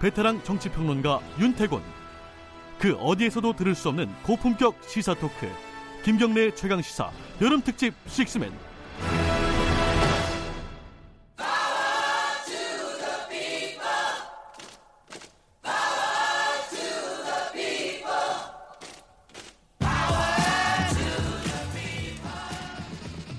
[0.00, 1.82] 베테랑 정치평론가 윤태곤.
[2.78, 5.46] 그 어디에서도 들을 수 없는 고품격 시사 토크.
[6.02, 7.10] 김경래 최강 시사
[7.42, 8.50] 여름 특집 식스맨.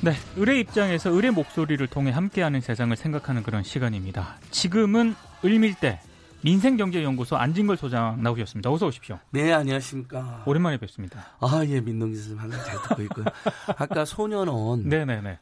[0.03, 4.37] 네, 의뢰 입장에서 의뢰 목소리를 통해 함께하는 세상을 생각하는 그런 시간입니다.
[4.49, 5.99] 지금은 을밀대
[6.43, 8.71] 민생경제연구소 안진걸 소장 나오셨습니다.
[8.71, 9.19] 어서 오십시오.
[9.31, 10.43] 네, 안녕하십니까.
[10.45, 11.37] 오랜만에 뵙습니다.
[11.39, 13.25] 아, 예, 민동기 선생님 항상 잘 듣고 있고요.
[13.77, 15.39] 아까 소년원 네네네.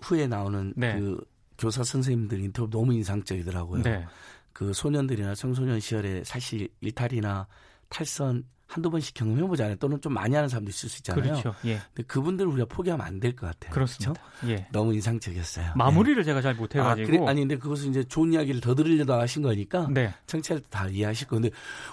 [0.00, 0.98] 후에 나오는 네.
[0.98, 1.24] 그
[1.58, 3.82] 교사 선생님들 인터뷰 너무 인상적이더라고요.
[3.82, 4.06] 네.
[4.52, 7.46] 그 소년들이나 청소년 시절에 사실 일탈이나
[7.88, 9.76] 탈선 한두 번씩 경험해보잖아요.
[9.76, 11.22] 또는 좀 많이 하는 사람도 있을 수 있잖아요.
[11.22, 11.54] 그렇죠.
[11.64, 11.80] 예.
[11.94, 13.72] 근데 그분들 우리가 포기하면 안 될 것 같아요.
[13.72, 14.20] 그렇습니다.
[14.40, 14.52] 그렇죠?
[14.52, 14.66] 예.
[14.72, 15.72] 너무 인상적이었어요.
[15.76, 16.24] 마무리를 네.
[16.24, 17.06] 제가 잘 못해가지고.
[17.06, 19.88] 아, 그래, 아니, 근데 그것은 이제 좋은 이야기를 더 들으려다 하신 거니까.
[19.90, 20.12] 네.
[20.26, 21.50] 청취자들 다 이해하실 건데,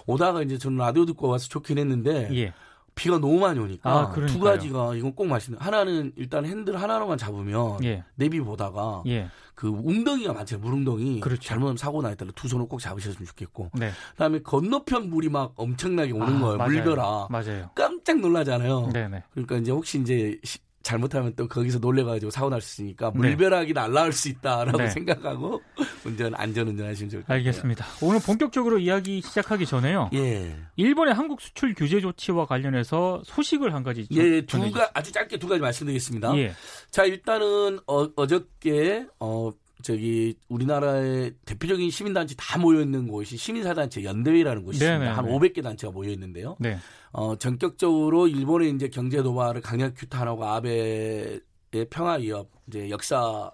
[0.08, 2.30] 오다가 이제 저는 라디오 듣고 와서 좋긴 했는데.
[2.34, 2.54] 예.
[2.96, 5.56] 비가 너무 많이 오니까 아, 두 가지가 이건 꼭 말씀.
[5.58, 8.04] 하나는 일단 핸들 하나로만 잡으면 예.
[8.16, 9.28] 내비 보다가 예.
[9.56, 10.64] 그 웅덩이가 많잖아요.
[10.64, 11.20] 물웅덩이.
[11.20, 11.42] 그렇죠.
[11.42, 13.72] 잘못하면 사고 나있더라 두 손을 꼭 잡으셨으면 좋겠고.
[13.74, 13.92] 네.
[14.12, 16.58] 그다음에 건너편 물이 막 엄청나게 오는 아, 거예요.
[16.58, 16.72] 맞아요.
[16.72, 17.28] 물벼라.
[17.30, 17.70] 맞아요.
[17.76, 18.90] 깜짝 놀라잖아요.
[18.92, 19.24] 네네.
[19.32, 20.40] 그러니까 이제 혹시 이제
[20.84, 23.20] 잘못하면 또 거기서 놀래가지고 사고 날 수 있으니까 네.
[23.20, 24.90] 물벼락이 날라올 수 있다라고 네.
[24.90, 25.62] 생각하고
[26.06, 27.38] 운전 안전 운전 하시면 좋을 것 같아요.
[27.40, 27.86] 알겠습니다.
[28.02, 30.10] 오늘 본격적으로 이야기 시작하기 전에요.
[30.14, 30.56] 예.
[30.76, 35.62] 일본의 한국 수출 규제 조치와 관련해서 소식을 한 가지 예, 두가 아주 짧게 두 가지
[35.62, 36.38] 말씀드리겠습니다.
[36.38, 36.54] 예.
[36.92, 39.52] 자, 일단은 어, 어저께 어
[39.84, 45.10] 저기 우리나라의 대표적인 시민단체 다 모여 있는 곳이 시민사단체 연대회라는 곳이 네네네.
[45.10, 45.34] 있습니다.
[45.34, 46.56] 한 500개 단체가 모여 있는데요.
[46.60, 46.78] 네.
[47.12, 51.42] 어, 전격적으로 일본의 이제 경제 도발을 강력 규탄하고 아베의
[51.90, 53.52] 평화 위협 이제 역사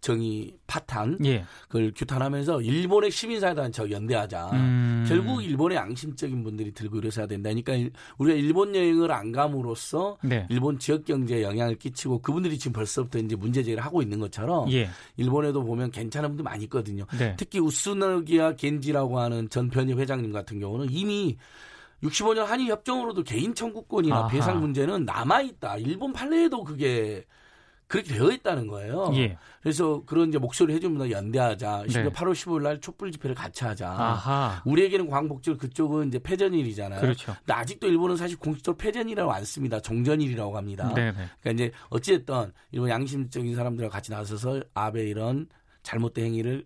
[0.00, 1.44] 정의 파탄 예.
[1.68, 4.50] 그걸 규탄하면서 일본의 시민사회단체 연대하자.
[4.52, 5.04] 음.
[5.06, 7.72] 결국 일본의 양심적인 분들이 들고 일어서야 된다니까
[8.18, 10.46] 우리가 일본 여행을 안 감으로써 네.
[10.48, 14.88] 일본 지역 경제에 영향을 끼치고 그분들이 지금 벌써부터 이제 문제 제기를 하고 있는 것처럼 예.
[15.16, 17.04] 일본에도 보면 괜찮은 분들 많이 있거든요.
[17.18, 17.34] 네.
[17.36, 21.36] 특히 우스노기야 겐지라고 하는 전 변협 회장님 같은 경우는 이미
[22.02, 24.28] 65년 한일 협정으로도 개인 청구권이나 아하.
[24.28, 25.76] 배상 문제는 남아 있다.
[25.76, 27.24] 일본 판례에도 그게
[27.90, 29.10] 그렇게 되어 있다는 거예요.
[29.16, 29.36] 예.
[29.60, 31.86] 그래서 그런 이제 목소리를 해주면 연대하자.
[31.88, 32.04] 네.
[32.04, 33.90] 8월 15일 날 촛불 집회를 같이 하자.
[33.90, 34.62] 아하.
[34.64, 37.00] 우리에게는 광복절 그쪽은 이제 패전일이잖아요.
[37.00, 37.34] 그렇죠.
[37.38, 39.80] 근데 아직도 일본은 사실 공식적으로 패전이라고 안 씁니다.
[39.80, 40.94] 정전일이라고 합니다.
[40.94, 41.12] 네네.
[41.40, 45.48] 그러니까 이제 어찌됐든 일본 양심적인 사람들과 같이 나서서 아베 이런
[45.82, 46.64] 잘못된 행위를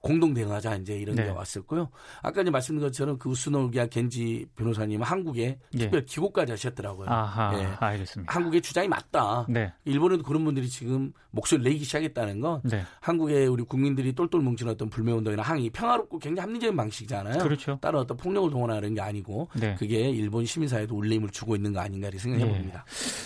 [0.00, 1.24] 공동 대응하자 이제 이런 네.
[1.24, 1.90] 게 왔었고요.
[2.22, 5.78] 아까 이제 말씀드린 것처럼 그 우스노기아 겐지 변호사님은 한국에 예.
[5.78, 7.08] 특별 기고까지 하셨더라고요.
[7.08, 7.66] 아하, 예.
[7.80, 8.32] 알겠습니다.
[8.32, 9.46] 한국의 주장이 맞다.
[9.48, 9.72] 네.
[9.84, 12.84] 일본에도 그런 분들이 지금 목소리 를 내기 시작했다는 건 네.
[13.00, 17.42] 한국의 우리 국민들이 똘똘 뭉친 어떤 불매 운동이나 항의 평화롭고 굉장히 합리적인 방식이잖아요.
[17.42, 17.78] 그렇죠.
[17.80, 19.74] 따로 어떤 폭력을 동원하는 게 아니고 네.
[19.78, 22.48] 그게 일본 시민사회도 울림을 주고 있는 거 아닌가 이렇게 생각해 예.
[22.48, 22.84] 봅니다.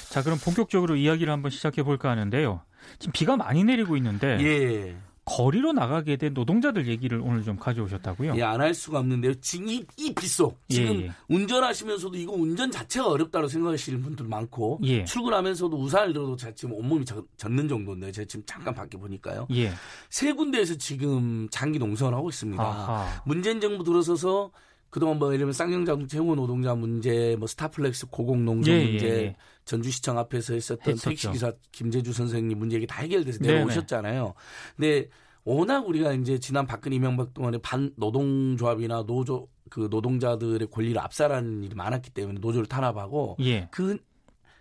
[0.09, 2.63] 자 그럼 본격적으로 이야기를 한번 시작해 볼까 하는데요.
[2.99, 4.97] 지금 비가 많이 내리고 있는데 예.
[5.25, 8.35] 거리로 나가게 된 노동자들 얘기를 오늘 좀 가져오셨다고요?
[8.37, 9.35] 예, 안 할 수가 없는데요.
[9.41, 11.11] 지금 이, 이 빗속 지금 예, 예.
[11.29, 15.05] 운전하시면서도 이거 운전 자체가 어렵다고 생각하시는 분들 많고 예.
[15.05, 19.47] 출근하면서도 우산을 들어도 지금 온몸이 젖, 는 정도인데 제가 지금 잠깐 밖에 보니까요.
[19.53, 19.73] 예.
[20.11, 22.63] 세 군데에서 지금 장기 농성을 하고 있습니다.
[22.63, 23.23] 아하.
[23.25, 24.51] 문재인 정부 들어서서
[24.92, 29.37] 그동안 뭐 예를 들면 쌍용자동차 해고 노동자 문제, 뭐 스타플렉스 고공농성 예, 문제, 예, 예.
[29.64, 34.35] 전주시청 앞에서 했었던 택시기사 김재주 선생님 문제 이게 다 해결돼서 내려오셨잖아요.
[34.76, 35.09] 근데
[35.44, 41.74] 워낙 우리가 이제 지난 박근혜 이명박 동안에 반 노동조합이나 노조 그 노동자들의 권리를 압살하는 일이
[41.74, 43.68] 많았기 때문에 노조를 탄압하고 예.
[43.70, 43.96] 그,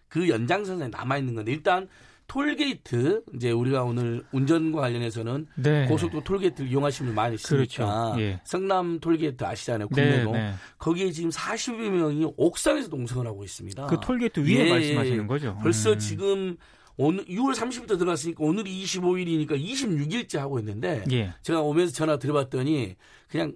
[0.07, 1.89] 그 연장선에 남아 있는 건데 일단
[2.31, 5.85] 톨게이트 이제 우리가 오늘 운전과 관련해서는 네.
[5.87, 8.21] 고속도로 톨게이트를 이용하시는 분 많이 있으니까 그렇죠.
[8.21, 8.39] 예.
[8.45, 10.53] 성남 톨게이트 아시잖아요 궁내동 네, 네.
[10.77, 13.85] 거기에 지금 40여 명이 옥상에서 농성을 하고 있습니다.
[13.87, 14.69] 그 톨게이트 위에 예.
[14.69, 15.57] 말씀하시는 거죠?
[15.61, 15.99] 벌써 음.
[15.99, 16.57] 지금
[16.95, 21.33] 오늘 6월 30일부터 들어갔으니까 오늘이 25일이니까 26일째 하고 있는데 예.
[21.41, 22.95] 제가 오면서 전화 드려봤더니
[23.27, 23.53] 그냥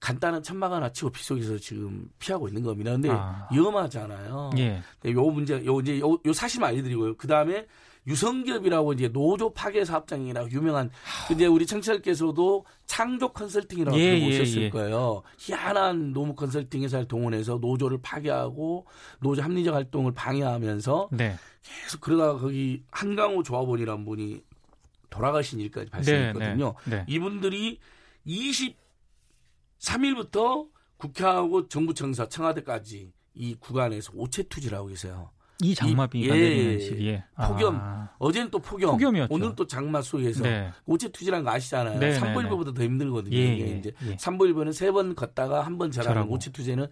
[0.00, 2.92] 간단한 천막 하나 치고 빗속에서 지금 피하고 있는 겁니다.
[2.92, 3.46] 근데 아.
[3.52, 4.52] 위험하잖아요.
[4.56, 4.82] 예.
[5.04, 7.18] 요 문제, 요 이제 요, 요 사실 알려드리고요.
[7.18, 7.66] 그 다음에
[8.10, 10.90] 유성기업이라고 이제 노조 파괴 사업장이라고 유명한
[11.28, 14.70] 근데 우리 청취자께서도 창조 컨설팅이라고 예, 들어보셨을 예, 예.
[14.70, 15.22] 거예요.
[15.38, 18.86] 희한한 노무 컨설팅 회사를 동원해서 노조를 파괴하고
[19.20, 21.36] 노조 합리적 활동을 방해하면서 네.
[21.62, 24.42] 계속 그러다가 거기 한강호 조합원이라는 분이
[25.08, 26.74] 돌아가신 일까지 발생했거든요.
[26.84, 27.04] 네, 네, 네.
[27.08, 27.78] 이분들이
[29.80, 35.30] 23일부터 국회하고 정부 청사 청와대까지 이 구간에서 오체 투지를 하고 계세요.
[35.62, 38.08] 이 장마비가 예, 내리는 시기에 폭염 아.
[38.18, 39.34] 어제는 또 폭염 폭염이었죠.
[39.34, 40.70] 오늘 또 장마 속에서 네.
[40.86, 41.98] 오체 투지란 거 아시잖아요.
[41.98, 42.74] 네, 3보일보보다 네, 네.
[42.74, 43.36] 더 힘들거든요.
[43.36, 44.16] 예, 이게 이제 예.
[44.16, 46.86] 3보일보는 세 번 걷다가 한 번 절하는 오체 투제는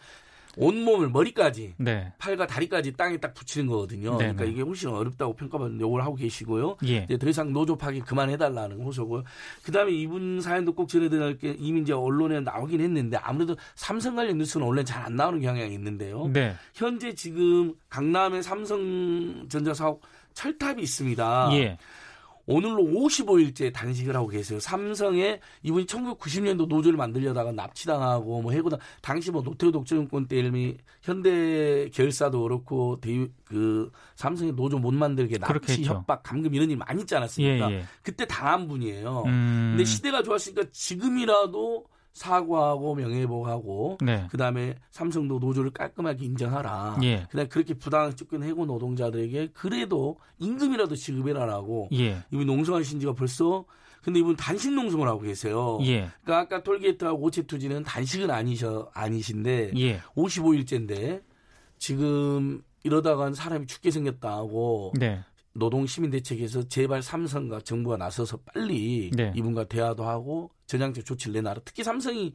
[0.56, 2.12] 온몸을 머리까지 네.
[2.18, 4.12] 팔과 다리까지 땅에 딱 붙이는 거거든요.
[4.12, 4.34] 네네.
[4.34, 4.50] 그러니까 네.
[4.50, 6.76] 이게 훨씬 어렵다고 평가받는 요걸 하고 계시고요.
[6.86, 7.04] 예.
[7.04, 9.24] 이제 더 이상 노조 파기 그만해달라는 호소고요.
[9.62, 14.66] 그다음에 이분 사연도 꼭 전해드릴 게 이미 이제 언론에 나오긴 했는데 아무래도 삼성 관련 뉴스는
[14.66, 16.28] 원래 잘 안 나오는 경향이 있는데요.
[16.32, 16.54] 네.
[16.74, 20.00] 현재 지금 강남의 삼성전자 사업
[20.34, 21.50] 철탑이 있습니다.
[21.52, 21.78] 예.
[22.48, 24.58] 오늘로 55일째 단식을 하고 계세요.
[24.58, 31.90] 삼성에 이분이 1990년도 노조를 만들려다가 납치당하고 뭐 해고다 당시 뭐 노태우 독재정권 때 이미 현대
[31.90, 37.14] 결사도 그렇고 대유, 그 삼성의 노조 못 만들게 납치 협박 감금 이런 일 많이 있지
[37.14, 37.70] 않았습니까?
[37.70, 37.84] 예, 예.
[38.02, 39.24] 그때 당한 분이에요.
[39.26, 39.74] 음...
[39.76, 44.26] 근데 시대가 좋았으니까 지금이라도 사과하고 명예회복하고 네.
[44.30, 46.98] 그다음에 삼성도 노조를 깔끔하게 인정하라.
[47.02, 47.26] 예.
[47.30, 52.24] 그다음에 그렇게 부당한 쫓긴 해고 노동자들에게 그래도 임금이라도 지급해라라고 예.
[52.32, 53.64] 이분 농성하신 지가 벌써
[54.02, 55.78] 근데 이분 단식 농성을 하고 계세요.
[55.82, 56.08] 예.
[56.22, 60.00] 그러니까 아까 톨게이트하고 오체 투지는 단식은 아니셔 아니신데 예.
[60.16, 61.22] 55일째인데
[61.78, 65.20] 지금 이러다간 사람이 죽게 생겼다고 네.
[65.58, 69.32] 노동시민대책에서 제발 삼성과 정부가 나서서 빨리 네.
[69.36, 71.60] 이분과 대화도 하고 전향적 조치를 내놔라.
[71.64, 72.32] 특히 삼성이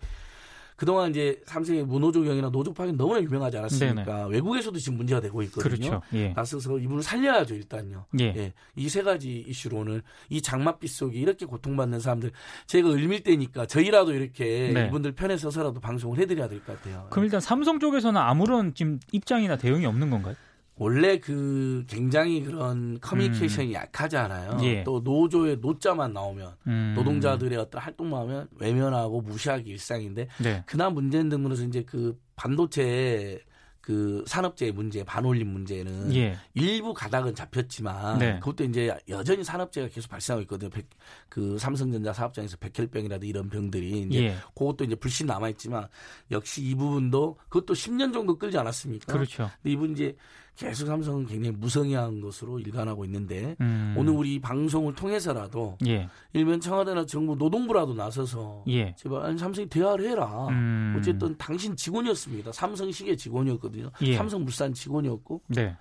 [0.76, 4.04] 그동안 이제 삼성의 무노조경이나 노조 파견 너무나 유명하지 않았습니까?
[4.04, 4.30] 네네.
[4.32, 5.70] 외국에서도 지금 문제가 되고 있거든요.
[5.76, 6.02] 그렇죠.
[6.14, 6.30] 예.
[6.30, 8.06] 나서서 이분을 살려야죠, 일단요.
[8.20, 8.24] 예.
[8.36, 8.54] 예.
[8.76, 12.32] 이 세 가지 이슈로 오늘 이 장맛빛 속에 이렇게 고통받는 사람들
[12.66, 14.88] 제가 을밀 때니까 저희라도 이렇게 네.
[14.88, 17.06] 이분들 편에 서서라도 방송을 해드려야 될 것 같아요.
[17.12, 20.36] 그럼 일단 삼성 쪽에서는 아무런 지금 입장이나 대응이 없는 건가요?
[20.76, 23.74] 원래 그 굉장히 그런 커뮤니케이션이 음.
[23.74, 24.58] 약하잖아요.
[24.64, 24.84] 예.
[24.84, 26.94] 또 노조의 노자만 나오면 음.
[26.96, 30.64] 노동자들의 어떤 활동만 하면 외면하고 무시하기 일상인데 네.
[30.66, 33.40] 그나마 문제는 등으로서 이제 그 반도체
[33.84, 36.38] 그 산업재해 문제, 반올림 문제는 예.
[36.54, 38.40] 일부 가닥은 잡혔지만 네.
[38.40, 40.70] 그것도 이제 여전히 산업재해가 계속 발생하고 있거든요.
[40.70, 40.88] 백,
[41.28, 44.36] 그 삼성전자 사업장에서 백혈병이라든 이런 병들이 이제 예.
[44.56, 45.86] 그것도 이제 불신 남아 있지만
[46.32, 49.12] 역시 이 부분도 그것도 10년 정도 끌지 않았습니까?
[49.12, 49.52] 그렇죠.
[49.62, 50.16] 근데 이분 이제
[50.56, 53.96] 계속 삼성은 굉장히 무성의한 것으로 일관하고 있는데 음.
[53.98, 56.08] 오늘 우리 방송을 통해서라도 예.
[56.34, 58.94] 일면 청와대나 정부 노동부라도 나서서 예.
[58.96, 60.48] 제발 아니 삼성이 대화를 해라.
[60.50, 60.96] 음.
[60.98, 62.52] 어쨌든 당신 직원이었습니다.
[62.52, 63.90] 삼성시계 직원이었거든요.
[64.04, 64.16] 예.
[64.16, 65.42] 삼성물산 직원이었고.
[65.48, 65.76] 네.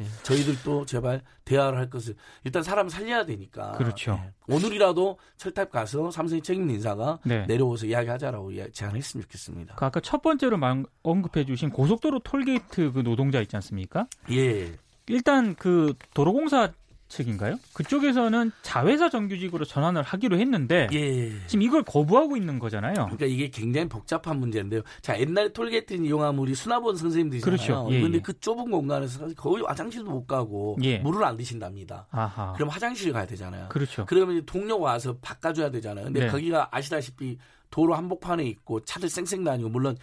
[0.00, 3.72] 예, 저희들도 제발 대화를 할 것을 일단 사람 살려야 되니까.
[3.72, 4.20] 그렇죠.
[4.22, 7.46] 예, 오늘이라도 철탑 가서 삼성의 책임 인사가 네.
[7.46, 9.74] 내려오서 이야기하자라고 제안했으면 좋겠습니다.
[9.76, 10.58] 그 아까 첫 번째로
[11.02, 14.06] 언급해주신 고속도로 톨게이트 그 노동자 있지 않습니까?
[14.30, 14.74] 예.
[15.08, 16.72] 일단 그 도로공사
[17.08, 17.58] 측인가요?
[17.72, 21.32] 그쪽에서는 자회사 정규직으로 전환을 하기로 했는데 예.
[21.46, 22.94] 지금 이걸 거부하고 있는 거잖아요.
[22.94, 24.82] 그러니까 이게 굉장히 복잡한 문제인데요.
[25.00, 27.56] 자 옛날에 톨게이트 이용하면 우리 수납원 선생님들이잖아요.
[27.56, 27.88] 그렇죠.
[27.92, 28.22] 예, 그런데 예.
[28.22, 30.98] 그 좁은 공간에서 거의 화장실도 못 가고 예.
[30.98, 32.06] 물을 안 드신답니다.
[32.10, 32.52] 아하.
[32.54, 33.68] 그럼 화장실 가야 되잖아요.
[33.68, 34.04] 그렇죠.
[34.06, 36.06] 그러면 동료 와서 바꿔줘야 되잖아요.
[36.06, 36.26] 근데 네.
[36.28, 37.38] 거기가 아시다시피
[37.70, 39.96] 도로 한복판에 있고 차들 쌩쌩 다니고 물론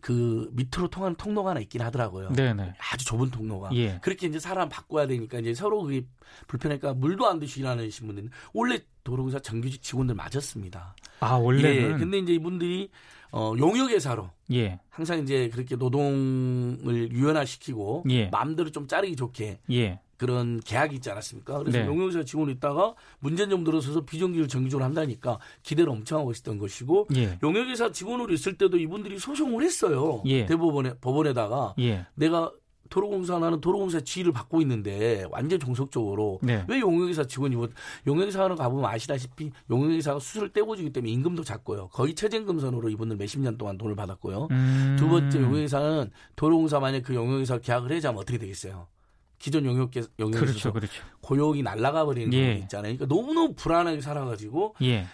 [0.00, 2.32] 그 밑으로 통하는 통로가 하나 있긴 하더라고요.
[2.32, 2.74] 네네.
[2.92, 3.70] 아주 좁은 통로가.
[3.74, 3.98] 예.
[4.00, 6.04] 그렇게 이제 사람 바꿔야 되니까 이제 서로 그게
[6.46, 10.94] 불편하니까 물도 안 일하는 분들은 원래 도로공사 정규직 직원들 맞았습니다.
[11.20, 11.94] 아 원래는.
[11.94, 11.96] 예.
[11.96, 12.90] 근데 이제 이분들이
[13.30, 14.80] 어 용역회사로 예.
[14.88, 18.28] 항상 이제 그렇게 노동을 유연화시키고 예.
[18.28, 20.00] 마음대로 좀 자르기 좋게 예.
[20.18, 21.58] 그런 계약이 있지 않았습니까?
[21.58, 21.86] 그래서 네.
[21.86, 27.38] 용역사 직원이 있다가 문제점 좀 들어서서 비정규를 정규직으로 한다니까 기대를 엄청 하고 있었던 것이고 예.
[27.42, 30.22] 용역회사 직원으로 있을 때도 이분들이 소송을 했어요.
[30.26, 30.44] 예.
[30.44, 32.06] 대법원에 법원에다가 예.
[32.14, 32.52] 내가
[32.90, 36.64] 도로공사 나는 도로공사 지위를 받고 있는데 완전 종속적으로 네.
[36.68, 37.68] 왜 용역회사 직원이 뭐
[38.06, 41.88] 용역회사는 가보면 아시다시피 용역회사가 수술을 떼고 주기 때문에 임금도 작고요.
[41.88, 44.48] 거의 최저임금선으로 이분들 몇십 년 동안 돈을 받았고요.
[44.50, 44.96] 음.
[44.98, 48.88] 두 번째 용역회사는 도로공사 만약 그 용역회사 계약을 해자면 어떻게 되겠어요?
[49.38, 51.02] 기존 용역계 용역에서 그렇죠, 그렇죠.
[51.20, 52.46] 고용이 날아가 버리는 예.
[52.46, 52.96] 경우 있잖아요.
[52.96, 55.06] 그러니까 너무너무 불안하게 살아가지고 예.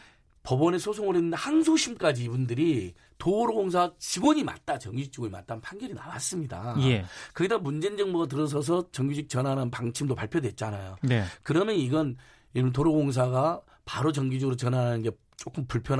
[0.42, 6.76] 법원에 소송을 했는데 항소심까지 이분들이 도로공사 직원이 맞다, 정규직 직원이 맞다는 판결이 나왔습니다.
[6.80, 7.04] 예.
[7.32, 10.96] 거기다 문재인 정부가 들어서서 정규직 전환하는 방침도 발표됐잖아요.
[11.02, 11.24] 네.
[11.42, 12.16] 그러면 이건
[12.74, 15.98] 도로공사가 바로 정규직으로 전환하는 게 조금 불편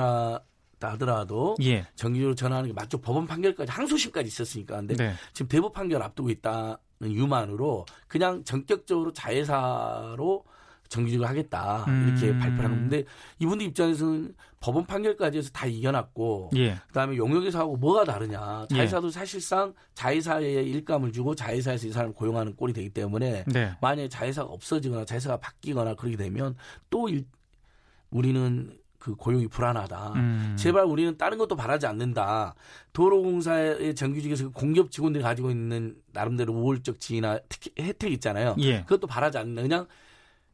[0.84, 1.86] 하 하더라도 예.
[1.96, 2.98] 정규직으로 전환하는 게 맞죠.
[2.98, 4.76] 법원 판결까지 항소심까지 있었으니까.
[4.76, 5.14] 근데 네.
[5.32, 6.78] 지금 대법 판결 앞두고 있다.
[7.02, 10.44] 유만으로 그냥 전격적으로 자회사로
[10.88, 12.38] 정규직을 하겠다 이렇게 음.
[12.38, 13.04] 발표를 한 건데
[13.38, 16.76] 이분들 입장에서는 법원 판결까지 해서 다 이겨놨고 예.
[16.88, 19.10] 그다음에 용역회사하고 뭐가 다르냐 자회사도 예.
[19.10, 23.72] 사실상 자회사에 일감을 주고 자회사에서 이 사람을 고용하는 꼴이 되기 때문에 네.
[23.80, 26.54] 만약에 자회사가 없어지거나 자회사가 바뀌거나 그렇게 되면
[26.90, 27.26] 또 일,
[28.10, 30.12] 우리는 그 고용이 불안하다.
[30.14, 30.56] 음.
[30.58, 32.54] 제발 우리는 다른 것도 바라지 않는다.
[32.94, 38.56] 도로공사의 정규직에서 그 공기업 직원들이 가지고 있는 나름대로 우월적 지위나 특히 혜택 있잖아요.
[38.60, 38.80] 예.
[38.84, 39.60] 그것도 바라지 않는다.
[39.60, 39.86] 그냥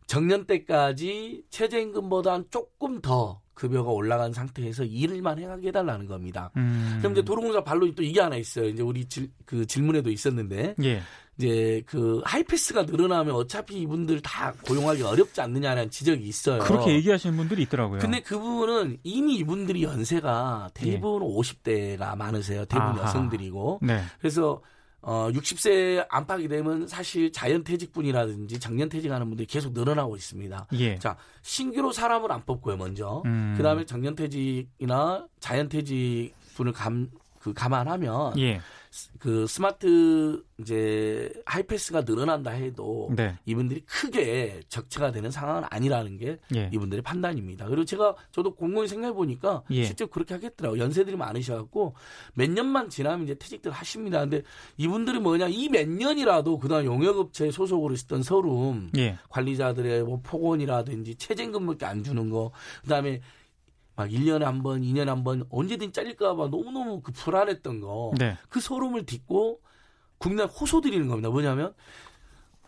[0.08, 6.50] 정년 때까지 최저임금보다 조금 더 급여가 올라간 상태에서 일을만 해가게 해달라는 겁니다.
[6.56, 6.96] 음.
[6.98, 8.68] 그럼 이제 도로공사 반론이 또 이게 하나 있어요.
[8.68, 11.02] 이제 우리 질, 그 질문에도 있었는데 예.
[11.40, 16.58] 이제 그 하이패스가 늘어나면 어차피 이분들 다 고용하기 어렵지 않느냐라는 지적이 있어요.
[16.60, 17.98] 그렇게 얘기하시는 분들이 있더라고요.
[17.98, 21.34] 근데 그 부분은 이미 이분들이 연세가 대부분 예.
[21.34, 22.66] 50대가 많으세요.
[22.66, 23.08] 대부분 아하.
[23.08, 23.80] 여성들이고.
[23.82, 24.02] 네.
[24.18, 24.60] 그래서
[25.02, 30.66] 어 60세 안팎이 되면 사실 자연퇴직분이라든지 정년퇴직하는 분들이 계속 늘어나고 있습니다.
[30.74, 30.98] 예.
[30.98, 33.54] 자 신규로 사람을 안 뽑고요 먼저 음.
[33.56, 37.08] 그다음에 정년퇴직이나 자연퇴직 분을 감
[37.40, 38.60] 그 감안하면 예.
[39.20, 43.36] 그 스마트 이제 하이패스가 늘어난다 해도 네.
[43.46, 46.68] 이분들이 크게 적체가 되는 상황은 아니라는 게 예.
[46.72, 47.66] 이분들의 판단입니다.
[47.66, 49.84] 그리고 제가 저도 공공히 생각해 보니까 예.
[49.84, 50.82] 실제 그렇게 하겠더라고요.
[50.82, 51.94] 연세들이 많으셔갖고
[52.34, 54.20] 몇 년만 지나면 이제 퇴직들 하십니다.
[54.20, 54.42] 근데
[54.76, 59.16] 이분들이 뭐냐 이 몇 년이라도 그다음 용역업체 소속으로 있었던 서름 예.
[59.30, 62.50] 관리자들의 뭐 폭언이라든지 최저임금밖에 안 주는 거
[62.82, 63.20] 그다음에
[64.00, 68.12] 막 1년에 한 번, 2년에 한 번 언제든 잘릴까 봐 너무너무 그 불안했던 거.
[68.18, 68.36] 네.
[68.48, 69.60] 그 소름을 딛고
[70.18, 71.28] 국내 호소 드리는 겁니다.
[71.28, 71.74] 뭐냐면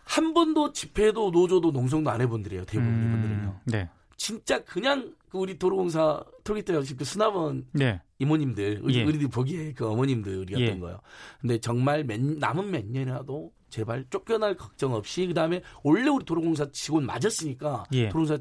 [0.03, 2.65] 한 번도 집회도 노조도 농성도 안 해본 들이에요.
[2.65, 3.59] 대부분 음, 이분들은요.
[3.65, 3.89] 네.
[4.15, 7.99] 진짜 그냥 그 우리 도로공사 톨게이트 역시 그 수납원 네.
[8.19, 9.03] 이모님들, 우리, 예.
[9.03, 10.79] 우리들 보기에 그 어머님들이었던 예.
[10.79, 10.99] 거예요.
[11.41, 17.05] 근데 정말 몇, 남은 몇 년이라도 제발 쫓겨날 걱정 없이 그다음에 원래 우리 도로공사 직원
[17.07, 18.09] 맞았으니까 예.
[18.09, 18.37] 도로공사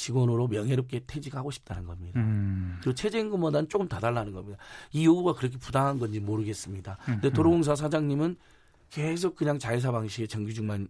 [0.00, 2.18] 직원으로 명예롭게 퇴직하고 싶다는 겁니다.
[2.18, 2.78] 음.
[2.80, 4.58] 그리고 최저임금보다는 조금 더 달라는 겁니다.
[4.92, 6.96] 이 요구가 그렇게 부당한 건지 모르겠습니다.
[7.04, 7.32] 근데 음, 음.
[7.34, 8.36] 도로공사 사장님은
[8.88, 10.88] 계속 그냥 자회사 방식의 정규직만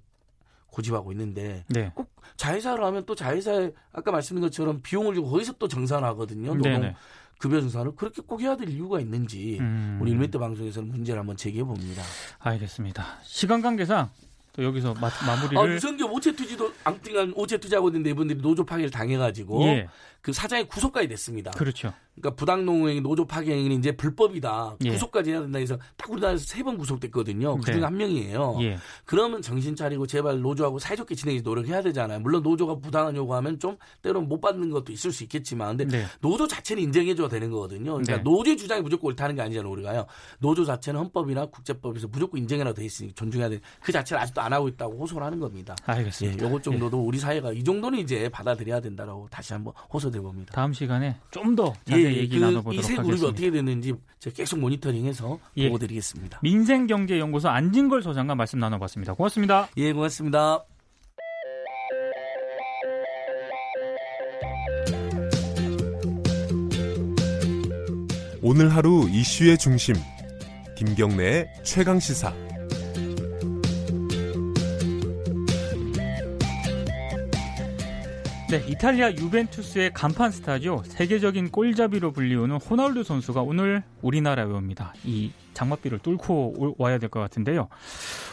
[0.69, 1.91] 고집하고 있는데 네.
[1.93, 6.55] 꼭 자회사를 하면 또 자회사에 아까 말씀드린 것처럼 비용을 주고 거기서 또 정산하거든요.
[6.55, 6.95] 노동
[7.39, 9.99] 급여 정산을 그렇게 꼭 해야 될 이유가 있는지 음.
[10.01, 12.03] 우리 일메트 방송에서는 문제를 한번 제기해 봅니다.
[12.39, 13.05] 알겠습니다.
[13.25, 14.30] 시간 관계상 또
[14.61, 15.11] 여기서 마,
[15.43, 19.89] 무리를 아, 유성규 오체 투지도 앙뚱한 오체 투자하고 있는데 이분들이 노조 파괴를 당해가지고 예.
[20.23, 21.51] 그 사장이 구속까지 됐습니다.
[21.53, 21.95] 그렇죠.
[22.15, 24.77] 그러니까 부당농행 노조 파괴 행위는 이제 불법이다.
[24.85, 24.91] 예.
[24.91, 27.57] 구속까지 해야 된다 해서 딱 우리나라에서 세 번 구속됐거든요.
[27.57, 27.83] 그중에 네.
[27.85, 28.59] 한 명이에요.
[28.61, 28.79] 예.
[29.07, 32.21] 그러면 정신 차리고 제발 노조하고 사이좋게 지내기 노력해야 되잖아요.
[32.21, 36.07] 물론 노조가 부당한 요구하면 좀 때로는 못 받는 것도 있을 수 있겠지만 근데 네.
[36.21, 37.93] 노조 자체는 인정해줘야 되는 거거든요.
[37.93, 38.23] 그러니까 네.
[38.23, 39.73] 노조의 주장이 무조건 옳다는 게 아니잖아요.
[39.73, 40.05] 우리가요.
[40.39, 43.61] 노조 자체는 헌법이나 국제법에서 무조건 인정해라 돼 있으니 존중해야 돼.
[43.81, 45.75] 그 자체를 아직도 안 하고 있다고 호소를 하는 겁니다.
[45.87, 46.43] 알겠습니다.
[46.43, 47.03] 예, 요것 정도도 예.
[47.03, 50.53] 우리 사회가 이 정도는 이제 받아들여야 된다라고 다시 한번 호소돼 봅니다.
[50.55, 53.03] 다음 시간에 좀 더 자세히 예, 얘기 그 나눠보도록 이세 하겠습니다.
[53.03, 55.67] 그룹이 어떻게 됐는지 제가 계속 모니터링해서 예.
[55.67, 56.39] 보고 드리겠습니다.
[56.43, 59.15] 민생경제연구소 안진걸 소장과 말씀 나눠봤습니다.
[59.15, 59.69] 고맙습니다.
[59.77, 60.65] 예, 고맙습니다.
[68.43, 69.95] 오늘 하루 이슈의 중심
[70.77, 72.33] 김경래의 최강 시사
[78.51, 80.83] 네, 이탈리아 유벤투스의 간판 스타죠.
[80.85, 84.93] 세계적인 골잡이로 불리우는 호날두 선수가 오늘 우리나라에 옵니다.
[85.05, 87.69] 이 장맛비를 뚫고 와야 될 것 같은데요.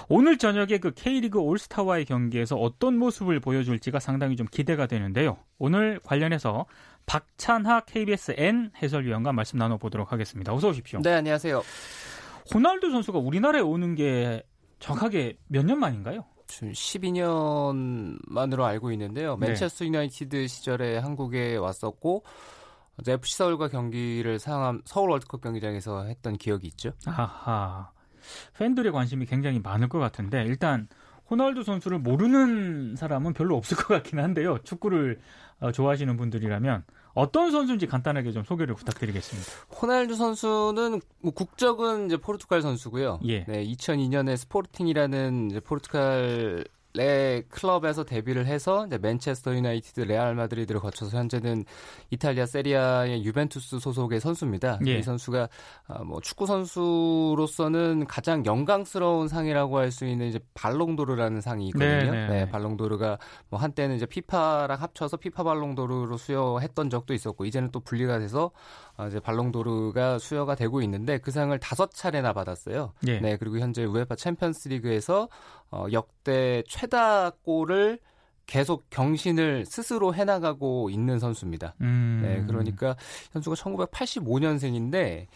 [0.09, 5.37] 오늘 저녁에 그 K리그 올스타와의 경기에서 어떤 모습을 보여줄지가 상당히 좀 기대가 되는데요.
[5.59, 6.65] 오늘 관련해서
[7.05, 10.51] 박찬하 KBS N 해설위원과 말씀 나눠보도록 하겠습니다.
[10.51, 10.99] 어서 오십시오.
[11.03, 11.61] 네, 안녕하세요.
[12.55, 14.41] 호날두 선수가 우리나라에 오는 게
[14.79, 16.25] 정확하게 몇 년 만인가요?
[16.47, 19.37] 지금 12년 만으로 알고 있는데요.
[19.37, 19.47] 네.
[19.47, 22.23] 맨체스터 유나이티드 시절에 한국에 왔었고
[23.05, 26.91] FC 서울과 경기를 상암 서울 월드컵 경기장에서 했던 기억이 있죠.
[27.05, 27.91] 아하.
[28.57, 30.87] 팬들의 관심이 굉장히 많을 것 같은데 일단
[31.29, 34.57] 호날두 선수를 모르는 사람은 별로 없을 것 같긴 한데요.
[34.63, 35.19] 축구를
[35.59, 36.83] 어, 좋아하시는 분들이라면
[37.17, 39.51] 어떤 선수인지 간단하게 좀 소개를 부탁드리겠습니다.
[39.81, 43.19] 호날두 선수는 뭐 국적은 이제 포르투갈 선수고요.
[43.25, 43.43] 예.
[43.45, 46.65] 네, 2002년에 스포르팅이라는 이제 포르투갈
[46.97, 51.63] 내 클럽에서 데뷔를 해서 이제 맨체스터 유나이티드, 레알 마드리드를 거쳐서 현재는
[52.09, 54.79] 이탈리아 세리에 A의 유벤투스 소속의 선수입니다.
[54.87, 54.97] 예.
[54.97, 55.47] 이 선수가
[55.87, 62.11] 아, 뭐 축구 선수로서는 가장 영광스러운 상이라고 할 수 있는 이제 발롱도르라는 상이 있거든요.
[62.11, 63.17] 네, 네, 네, 발롱도르가
[63.49, 68.51] 뭐 한때는 이제 피파랑 합쳐서 피파 발롱도르로 수여했던 적도 있었고 이제는 또 분리가 돼서
[68.97, 72.93] 어, 이제 발롱도르가 수여가 되고 있는데 그 상을 다섯 차례나 받았어요.
[73.07, 73.19] 예.
[73.19, 75.29] 네, 그리고 현재 우에파 챔피언스리그에서
[75.71, 77.99] 어, 역대 최다 골을
[78.47, 81.75] 계속 경신을 스스로 해나가고 있는 선수입니다.
[81.81, 82.21] 음.
[82.23, 82.95] 네, 그러니까
[83.33, 85.27] 선수가 1985년생인데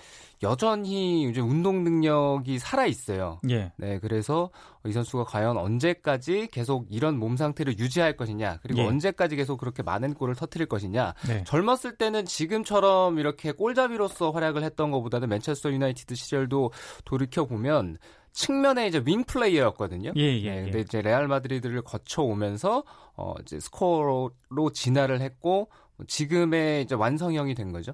[0.43, 3.39] 여전히 이제 운동 능력이 살아 있어요.
[3.49, 3.73] 예.
[3.77, 4.49] 네, 그래서
[4.85, 8.87] 이 선수가 과연 언제까지 계속 이런 몸 상태를 유지할 것이냐, 그리고 예.
[8.87, 11.13] 언제까지 계속 그렇게 많은 골을 터트릴 것이냐.
[11.27, 11.43] 네.
[11.43, 16.71] 젊었을 때는 지금처럼 이렇게 골잡이로서 활약을 했던 것보다는 맨체스터 유나이티드 시절도
[17.05, 17.97] 돌이켜 보면
[18.33, 20.13] 측면에 이제 윙 플레이어였거든요.
[20.15, 20.81] 예, 예, 네, 근데 예.
[20.81, 22.83] 이제 레알 마드리드를 거쳐 오면서
[23.15, 24.31] 어 이제 스코어러로
[24.73, 25.69] 진화를 했고
[26.07, 27.93] 지금의 이제 완성형이 된 거죠.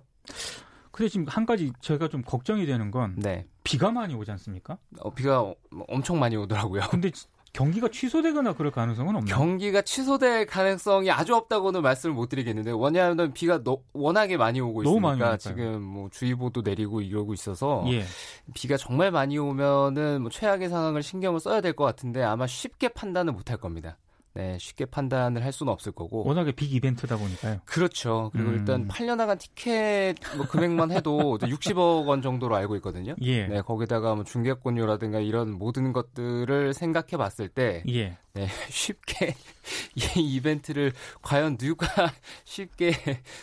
[0.92, 3.46] 근데 지금 한 가지 제가 좀 걱정이 되는 건 네.
[3.64, 4.80] 비가 많이 오지 않습니까?
[5.00, 5.54] 어, 비가
[5.88, 6.82] 엄청 많이 오더라고요.
[6.90, 7.12] 근데
[7.54, 9.36] 경기가 취소되거나 그럴 가능성은 없나요?
[9.36, 15.16] 경기가 취소될 가능성이 아주 없다고는 말씀을 못 드리겠는데 왜냐하면 비가 너, 워낙에 많이 오고 있으니까
[15.16, 18.04] 많이 지금 뭐 주의보도 내리고 이러고 있어서 예.
[18.54, 23.34] 비가 정말 많이 오면은 뭐 최악의 상황을 신경을 써야 될 것 같은데 아마 쉽게 판단을
[23.34, 23.98] 못할 겁니다.
[24.38, 26.24] 네, 쉽게 판단을 할 수는 없을 거고.
[26.24, 27.60] 워낙에 빅 이벤트다 보니까요.
[27.66, 28.30] 그렇죠.
[28.34, 28.56] 그리고 음.
[28.56, 33.16] 일단 팔려나간 티켓 뭐 금액만 해도 60억 원 정도로 알고 있거든요.
[33.22, 33.48] 예.
[33.48, 38.20] 네, 거기다가 뭐 중계권료라든가 이런 모든 것들을 생각해 봤을 때 예.
[38.38, 39.36] 네, 쉽게
[39.96, 41.88] 이 이벤트를 과연 누가
[42.46, 42.92] 쉽게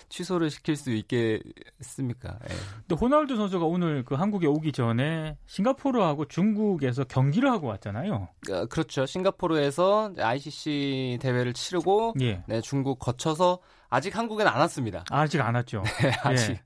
[0.09, 2.39] 취소를 시킬 수 있겠습니까?
[2.47, 2.55] 네.
[2.87, 8.29] 근데 호날두 선수가 오늘 그 한국에 오기 전에 싱가포르하고 중국에서 경기를 하고 왔잖아요.
[8.51, 9.05] 어, 그렇죠.
[9.05, 12.45] 싱가포르에서 ICC 대회를 치르고 예.
[12.47, 15.05] 네, 중국 거쳐서 아직 한국엔 안 왔습니다.
[15.11, 15.83] 아직 안 왔죠.
[16.01, 16.63] 네, 아직 예.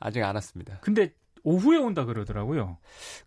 [0.00, 0.78] 아직 안 왔습니다.
[0.80, 1.12] 근데
[1.42, 2.78] 오후에 온다 그러더라고요.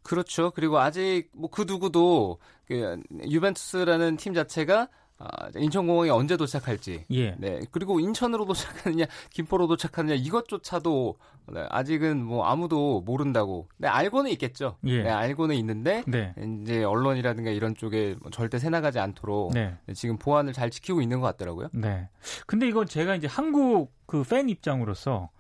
[0.02, 0.52] 그렇죠.
[0.52, 2.40] 그리고 아직 뭐 그 누구도
[2.70, 4.88] 그 유벤투스라는 팀 자체가
[5.22, 7.04] 아, 인천공항에 언제 도착할지.
[7.12, 7.36] 예.
[7.38, 7.60] 네.
[7.72, 11.18] 그리고 인천으로 도착하느냐, 김포로 도착하느냐, 이것조차도
[11.52, 13.68] 네, 아직은 뭐 아무도 모른다고.
[13.76, 14.78] 네, 알고는 있겠죠.
[14.86, 15.04] 예.
[15.04, 16.34] 네, 알고는 있는데, 네.
[16.62, 19.76] 이제 언론이라든가 이런 쪽에 뭐 절대 새 나가지 않도록 네.
[19.88, 19.94] 네.
[19.94, 21.68] 지금 보안을 잘 지키고 있는 것 같더라고요.
[21.74, 22.08] 네.
[22.46, 25.32] 근데 이건 제가 이제 한국 그 팬 입장으로서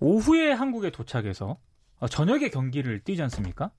[0.00, 1.56] 오후에 한국에 도착해서
[2.00, 3.70] 어, 저녁에 경기를 뛰지 않습니까?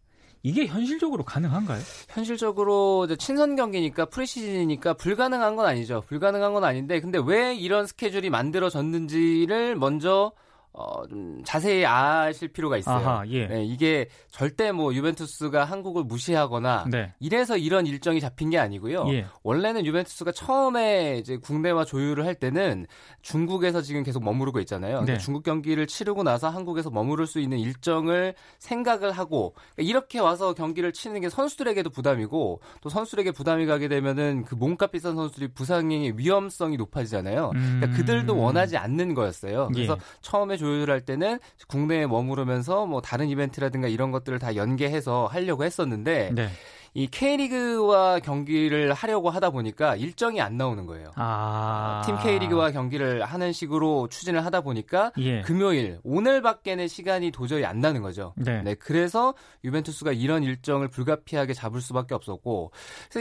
[0.41, 1.81] 이게 현실적으로 가능한가요?
[2.09, 6.03] 현실적으로 친선 경기니까 프리시즌이니까 불가능한 건 아니죠.
[6.07, 10.31] 불가능한 건 아닌데 근데 왜 이런 스케줄이 만들어졌는지를 먼저
[10.71, 12.95] 어, 좀 자세히 아실 필요가 있어요.
[12.95, 13.47] 아하, 예.
[13.47, 17.13] 네, 이게 절대 뭐 유벤투스가 한국을 무시하거나 네.
[17.19, 19.05] 이래서 이런 일정이 잡힌 게 아니고요.
[19.09, 19.25] 예.
[19.41, 22.85] 원래는 유벤투스가 처음에 이제 국내와 조율을 할 때는
[23.23, 25.01] 중국에서 지금 계속 머무르고 있잖아요.
[25.01, 25.17] 네.
[25.17, 30.93] 중국 경기를 치르고 나서 한국에서 머무를 수 있는 일정을 생각을 하고 그러니까 이렇게 와서 경기를
[30.93, 36.77] 치는 게 선수들에게도 부담이고 또 선수들에게 부담이 가게 되면은 그 몸값 비싼 선수들이 부상의 위험성이
[36.77, 37.49] 높아지잖아요.
[37.49, 37.93] 그러니까 음...
[37.95, 39.69] 그들도 원하지 않는 거였어요.
[39.73, 39.97] 그래서 예.
[40.21, 46.49] 처음에 조율할 때는 국내에 머무르면서 뭐 다른 이벤트라든가 이런 것들을 다 연계해서 하려고 했었는데 네.
[46.93, 51.11] 이 K리그와 경기를 하려고 하다 보니까 일정이 안 나오는 거예요.
[51.15, 52.01] 아...
[52.05, 55.41] 팀 K리그와 경기를 하는 식으로 추진을 하다 보니까 예.
[55.41, 58.33] 금요일 오늘밖에는 시간이 도저히 안 나는 거죠.
[58.37, 58.63] 네.
[58.63, 58.73] 네.
[58.73, 59.33] 그래서
[59.63, 62.71] 유벤투스가 이런 일정을 불가피하게 잡을 수밖에 없었고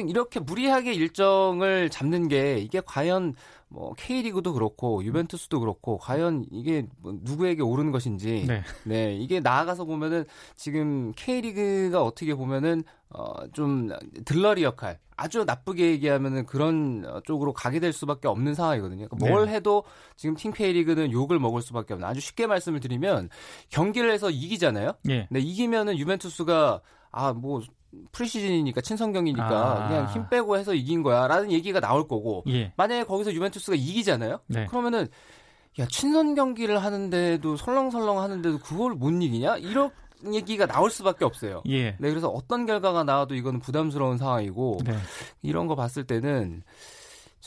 [0.08, 3.34] 이렇게 무리하게 일정을 잡는 게 이게 과연
[3.70, 8.62] 뭐 K리그도 그렇고 유벤투스도 그렇고 과연 이게 뭐 누구에게 옳은 것인지 네.
[8.84, 10.24] 네 이게 나아가서 보면은
[10.56, 13.90] 지금 K리그가 어떻게 보면은 어좀
[14.24, 19.08] 들러리 역할 아주 나쁘게 얘기하면은 그런 쪽으로 가게 될 수밖에 없는 상황이거든요.
[19.08, 19.54] 그러니까 뭘 네.
[19.54, 19.84] 해도
[20.16, 23.28] 지금 팀 K리그는 욕을 먹을 수밖에 없는 아주 쉽게 말씀을 드리면
[23.68, 24.92] 경기를 해서 이기잖아요.
[25.04, 25.26] 네.
[25.30, 27.62] 네 이기면은 유벤투스가 아 뭐
[28.12, 29.88] 프리시즌이니까 친선 경기니까 아.
[29.88, 32.72] 그냥 힘 빼고 해서 이긴 거야라는 얘기가 나올 거고 예.
[32.76, 34.40] 만약에 거기서 유벤투스가 이기잖아요.
[34.46, 34.66] 네.
[34.66, 35.08] 그러면은
[35.78, 39.90] 야 친선 경기를 하는데도 설렁설렁 하는데도 그걸 못 이기냐 이런
[40.32, 41.62] 얘기가 나올 수밖에 없어요.
[41.68, 41.92] 예.
[41.98, 44.96] 네 그래서 어떤 결과가 나와도 이거는 부담스러운 상황이고 네.
[45.42, 46.62] 이런 거 봤을 때는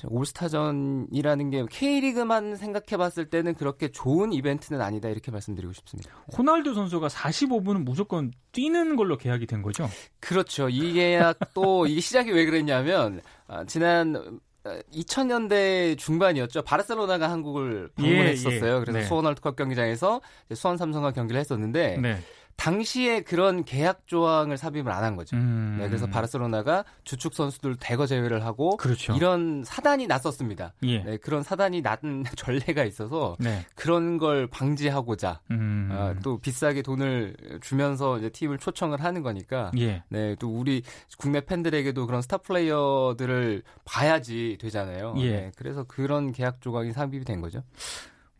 [0.07, 6.11] 올스타전이라는 게 K리그만 생각해 봤을 때는 그렇게 좋은 이벤트는 아니다 이렇게 말씀드리고 싶습니다.
[6.37, 9.89] 호날두 선수가 45분은 무조건 뛰는 걸로 계약이 된 거죠?
[10.19, 10.69] 그렇죠.
[10.69, 16.61] 이 계약도 이게 시작이 왜 그랬냐면 아, 지난 2000년대 중반이었죠.
[16.61, 18.73] 바르셀로나가 한국을 방문했었어요.
[18.73, 18.79] 예, 예.
[18.79, 19.05] 그래서 네.
[19.05, 20.21] 수원 월드컵 경기장에서
[20.53, 22.19] 수원 삼성과 경기를 했었는데 네.
[22.61, 25.35] 당시에 그런 계약 조항을 삽입을 안 한 거죠.
[25.35, 25.77] 음.
[25.79, 29.13] 네, 그래서 바르셀로나가 주축 선수들 대거 제외를 하고 그렇죠.
[29.13, 30.73] 이런 사단이 났었습니다.
[30.83, 30.99] 예.
[30.99, 31.97] 네, 그런 사단이 난
[32.37, 33.65] 전례가 있어서 네.
[33.73, 35.89] 그런 걸 방지하고자 음.
[35.91, 40.03] 어, 또 비싸게 돈을 주면서 이제 팀을 초청을 하는 거니까 예.
[40.09, 40.83] 네, 또 우리
[41.17, 45.15] 국내 팬들에게도 그런 스타 플레이어들을 봐야지 되잖아요.
[45.17, 45.31] 예.
[45.31, 47.63] 네, 그래서 그런 계약 조각이 삽입이 된 거죠.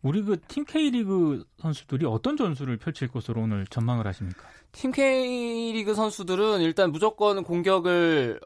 [0.02, 4.42] 우리 그 팀 K리그 선수들이 어떤 전술을 펼칠 것으로 오늘 전망을 하십니까?
[4.72, 8.40] 팀 K리그 선수들은 일단 무조건 공격을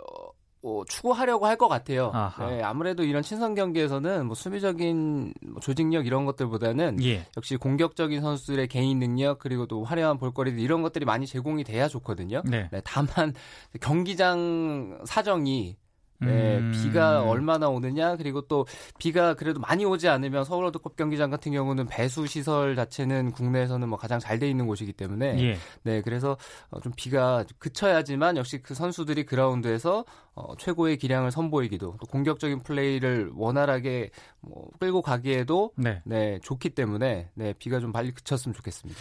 [0.62, 2.10] 어, 추구하려고 할 것 같아요.
[2.50, 7.24] 네, 아무래도 이런 친선 경기에서는 뭐 수비적인 뭐 조직력 이런 것들보다는 예.
[7.36, 12.42] 역시 공격적인 선수들의 개인 능력 그리고 또 화려한 볼거리들 이런 것들이 많이 제공이 돼야 좋거든요.
[12.44, 12.68] 네.
[12.72, 13.32] 네, 다만
[13.80, 15.76] 경기장 사정이
[16.20, 16.72] 네, 음.
[16.72, 18.66] 비가 얼마나 오느냐 그리고 또
[18.98, 23.98] 비가 그래도 많이 오지 않으면 서울 월드컵 경기장 같은 경우는 배수 시설 자체는 국내에서는 뭐
[23.98, 25.56] 가장 잘 돼 있는 곳이기 때문에 예.
[25.82, 26.36] 네 그래서
[26.70, 30.04] 어, 좀 비가 그쳐야지만 역시 그 선수들이 그라운드에서
[30.34, 34.10] 어, 최고의 기량을 선보이기도 또 공격적인 플레이를 원활하게
[34.40, 36.02] 뭐 끌고 가기에도 네.
[36.04, 39.00] 네 좋기 때문에 네 비가 좀 빨리 그쳤으면 좋겠습니다.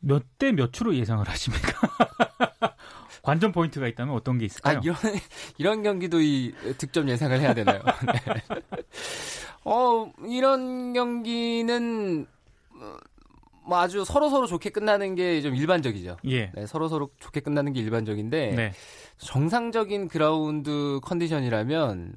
[0.00, 1.68] 몇 대 몇으로 예상을 하십니까?
[3.22, 4.78] 관전 포인트가 있다면 어떤 게 있을까요?
[4.78, 4.96] 아, 이런,
[5.58, 7.82] 이런 경기도 이 득점 예상을 해야 되나요?
[8.06, 8.56] 네.
[9.64, 12.26] 어, 이런 경기는,
[13.64, 16.16] 뭐 아주 서로 서로 좋게 끝나는 게 좀 일반적이죠.
[16.26, 16.50] 예.
[16.52, 18.72] 네, 서로 서로 좋게 끝나는 게 일반적인데 네.
[19.18, 22.14] 정상적인 그라운드 컨디션이라면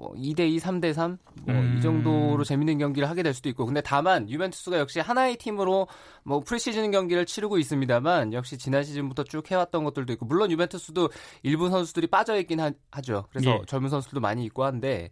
[0.00, 1.80] 뭐 2대2, 3대3 뭐이 음.
[1.82, 5.88] 정도로 재밌는 경기를 하게 될 수도 있고 근데 다만 유벤투스가 역시 하나의 팀으로
[6.24, 11.10] 뭐 프리시즌 경기를 치르고 있습니다만 역시 지난 시즌부터 쭉 해왔던 것들도 있고 물론 유벤투스도
[11.42, 12.72] 일부 선수들이 빠져 있긴 하,
[13.02, 13.60] 죠 그래서 예.
[13.66, 15.10] 젊은 선수들도 많이 있고 한데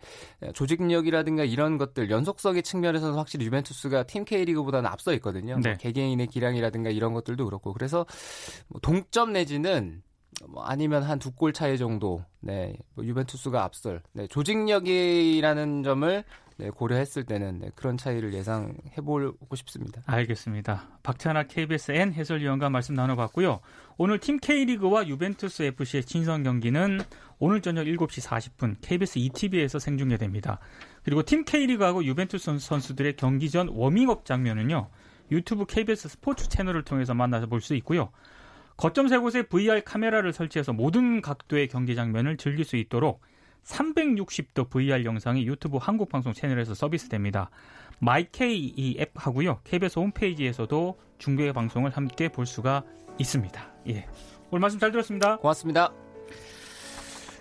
[0.54, 5.54] 조직력이라든가 이런 것들 연속성의 측면에서는 확실히 유벤투스가 팀 K리그보다는 앞서 있거든요.
[5.54, 5.70] 뭐 네.
[5.70, 8.06] 뭐 개개인의 기량이라든가 이런 것들도 그렇고 그래서
[8.68, 10.02] 뭐 동점 내지는
[10.46, 16.24] 뭐 아니면 한 두 골 차이 정도, 네, 뭐 유벤투스가 앞설, 네, 조직력이라는 점을
[16.58, 20.02] 네, 고려했을 때는 네, 그런 차이를 예상해 보고 싶습니다.
[20.06, 20.88] 알겠습니다.
[21.04, 23.60] 박찬아 KBSN 해설위원과 말씀 나눠봤고요.
[23.96, 27.00] 오늘 팀 K리그와 유벤투스 FC의 친선 경기는
[27.38, 30.58] 오늘 저녁 7시 40분 KBS ETV에서 생중계됩니다.
[31.04, 34.88] 그리고 팀 K리그하고 유벤투스 선수들의 경기 전 워밍업 장면은요.
[35.30, 38.10] 유튜브 KBS 스포츠 채널을 통해서 만나서 볼 수 있고요.
[38.78, 43.20] 거점 세 곳에 VR 카메라를 설치해서 모든 각도의 경기 장면을 즐길 수 있도록
[43.64, 47.50] 360도 VR 영상이 유튜브 한국 방송 채널에서 서비스됩니다.
[47.98, 49.60] 마이케이 이 앱 하고요.
[49.64, 52.84] KBS 홈페이지에서도 중계 방송을 함께 볼 수가
[53.18, 53.72] 있습니다.
[53.88, 54.06] 예.
[54.52, 55.38] 오늘 말씀 잘 들었습니다.
[55.38, 55.92] 고맙습니다.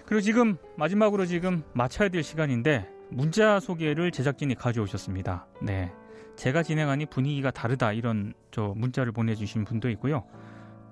[0.07, 5.45] 그리고 지금 마지막으로 지금 마쳐야 될 시간인데 문자 소개를 제작진이 가져오셨습니다.
[5.61, 5.93] 네.
[6.35, 10.25] 제가 진행하니 분위기가 다르다 이런 저 문자를 보내주신 분도 있고요.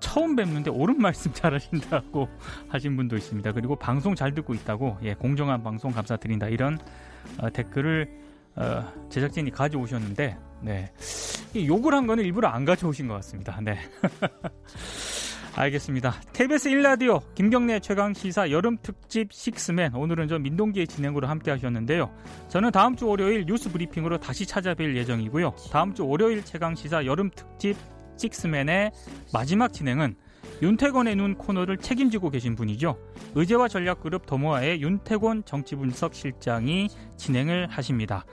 [0.00, 2.28] 처음 뵙는데 옳은 말씀 잘하신다고
[2.68, 3.52] 하신 분도 있습니다.
[3.52, 6.78] 그리고 방송 잘 듣고 있다고 예, 공정한 방송 감사드린다 이런
[7.38, 8.08] 어, 댓글을
[8.56, 10.92] 어, 제작진이 가져오셨는데 네.
[11.54, 13.58] 욕을 한 거는 일부러 안 가져오신 것 같습니다.
[13.60, 13.78] 네.
[15.56, 16.14] 알겠습니다.
[16.34, 22.10] KBS 1라디오 김경래 최강 시사 여름 특집 식스맨 오늘은 저 민동기의 진행으로 함께 하셨는데요.
[22.48, 25.54] 저는 다음 주 월요일 뉴스 브리핑으로 다시 찾아뵐 예정이고요.
[25.72, 27.76] 다음 주 월요일 최강 시사 여름 특집
[28.16, 28.92] 식스맨의
[29.32, 30.16] 마지막 진행은
[30.62, 32.98] 윤태권의 눈 코너를 책임지고 계신 분이죠.
[33.34, 38.24] 의제와 전략그룹 더모아의 윤태권 정치분석 실장이 진행을 하십니다.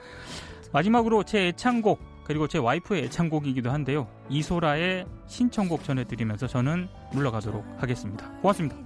[0.72, 4.08] 마지막으로 제 애창곡 그리고 제 와이프의 애창곡이기도 한데요.
[4.30, 8.30] 이소라의 신청곡 전해드리면서 저는 물러가도록 하겠습니다.
[8.40, 8.76] 고맙습니다.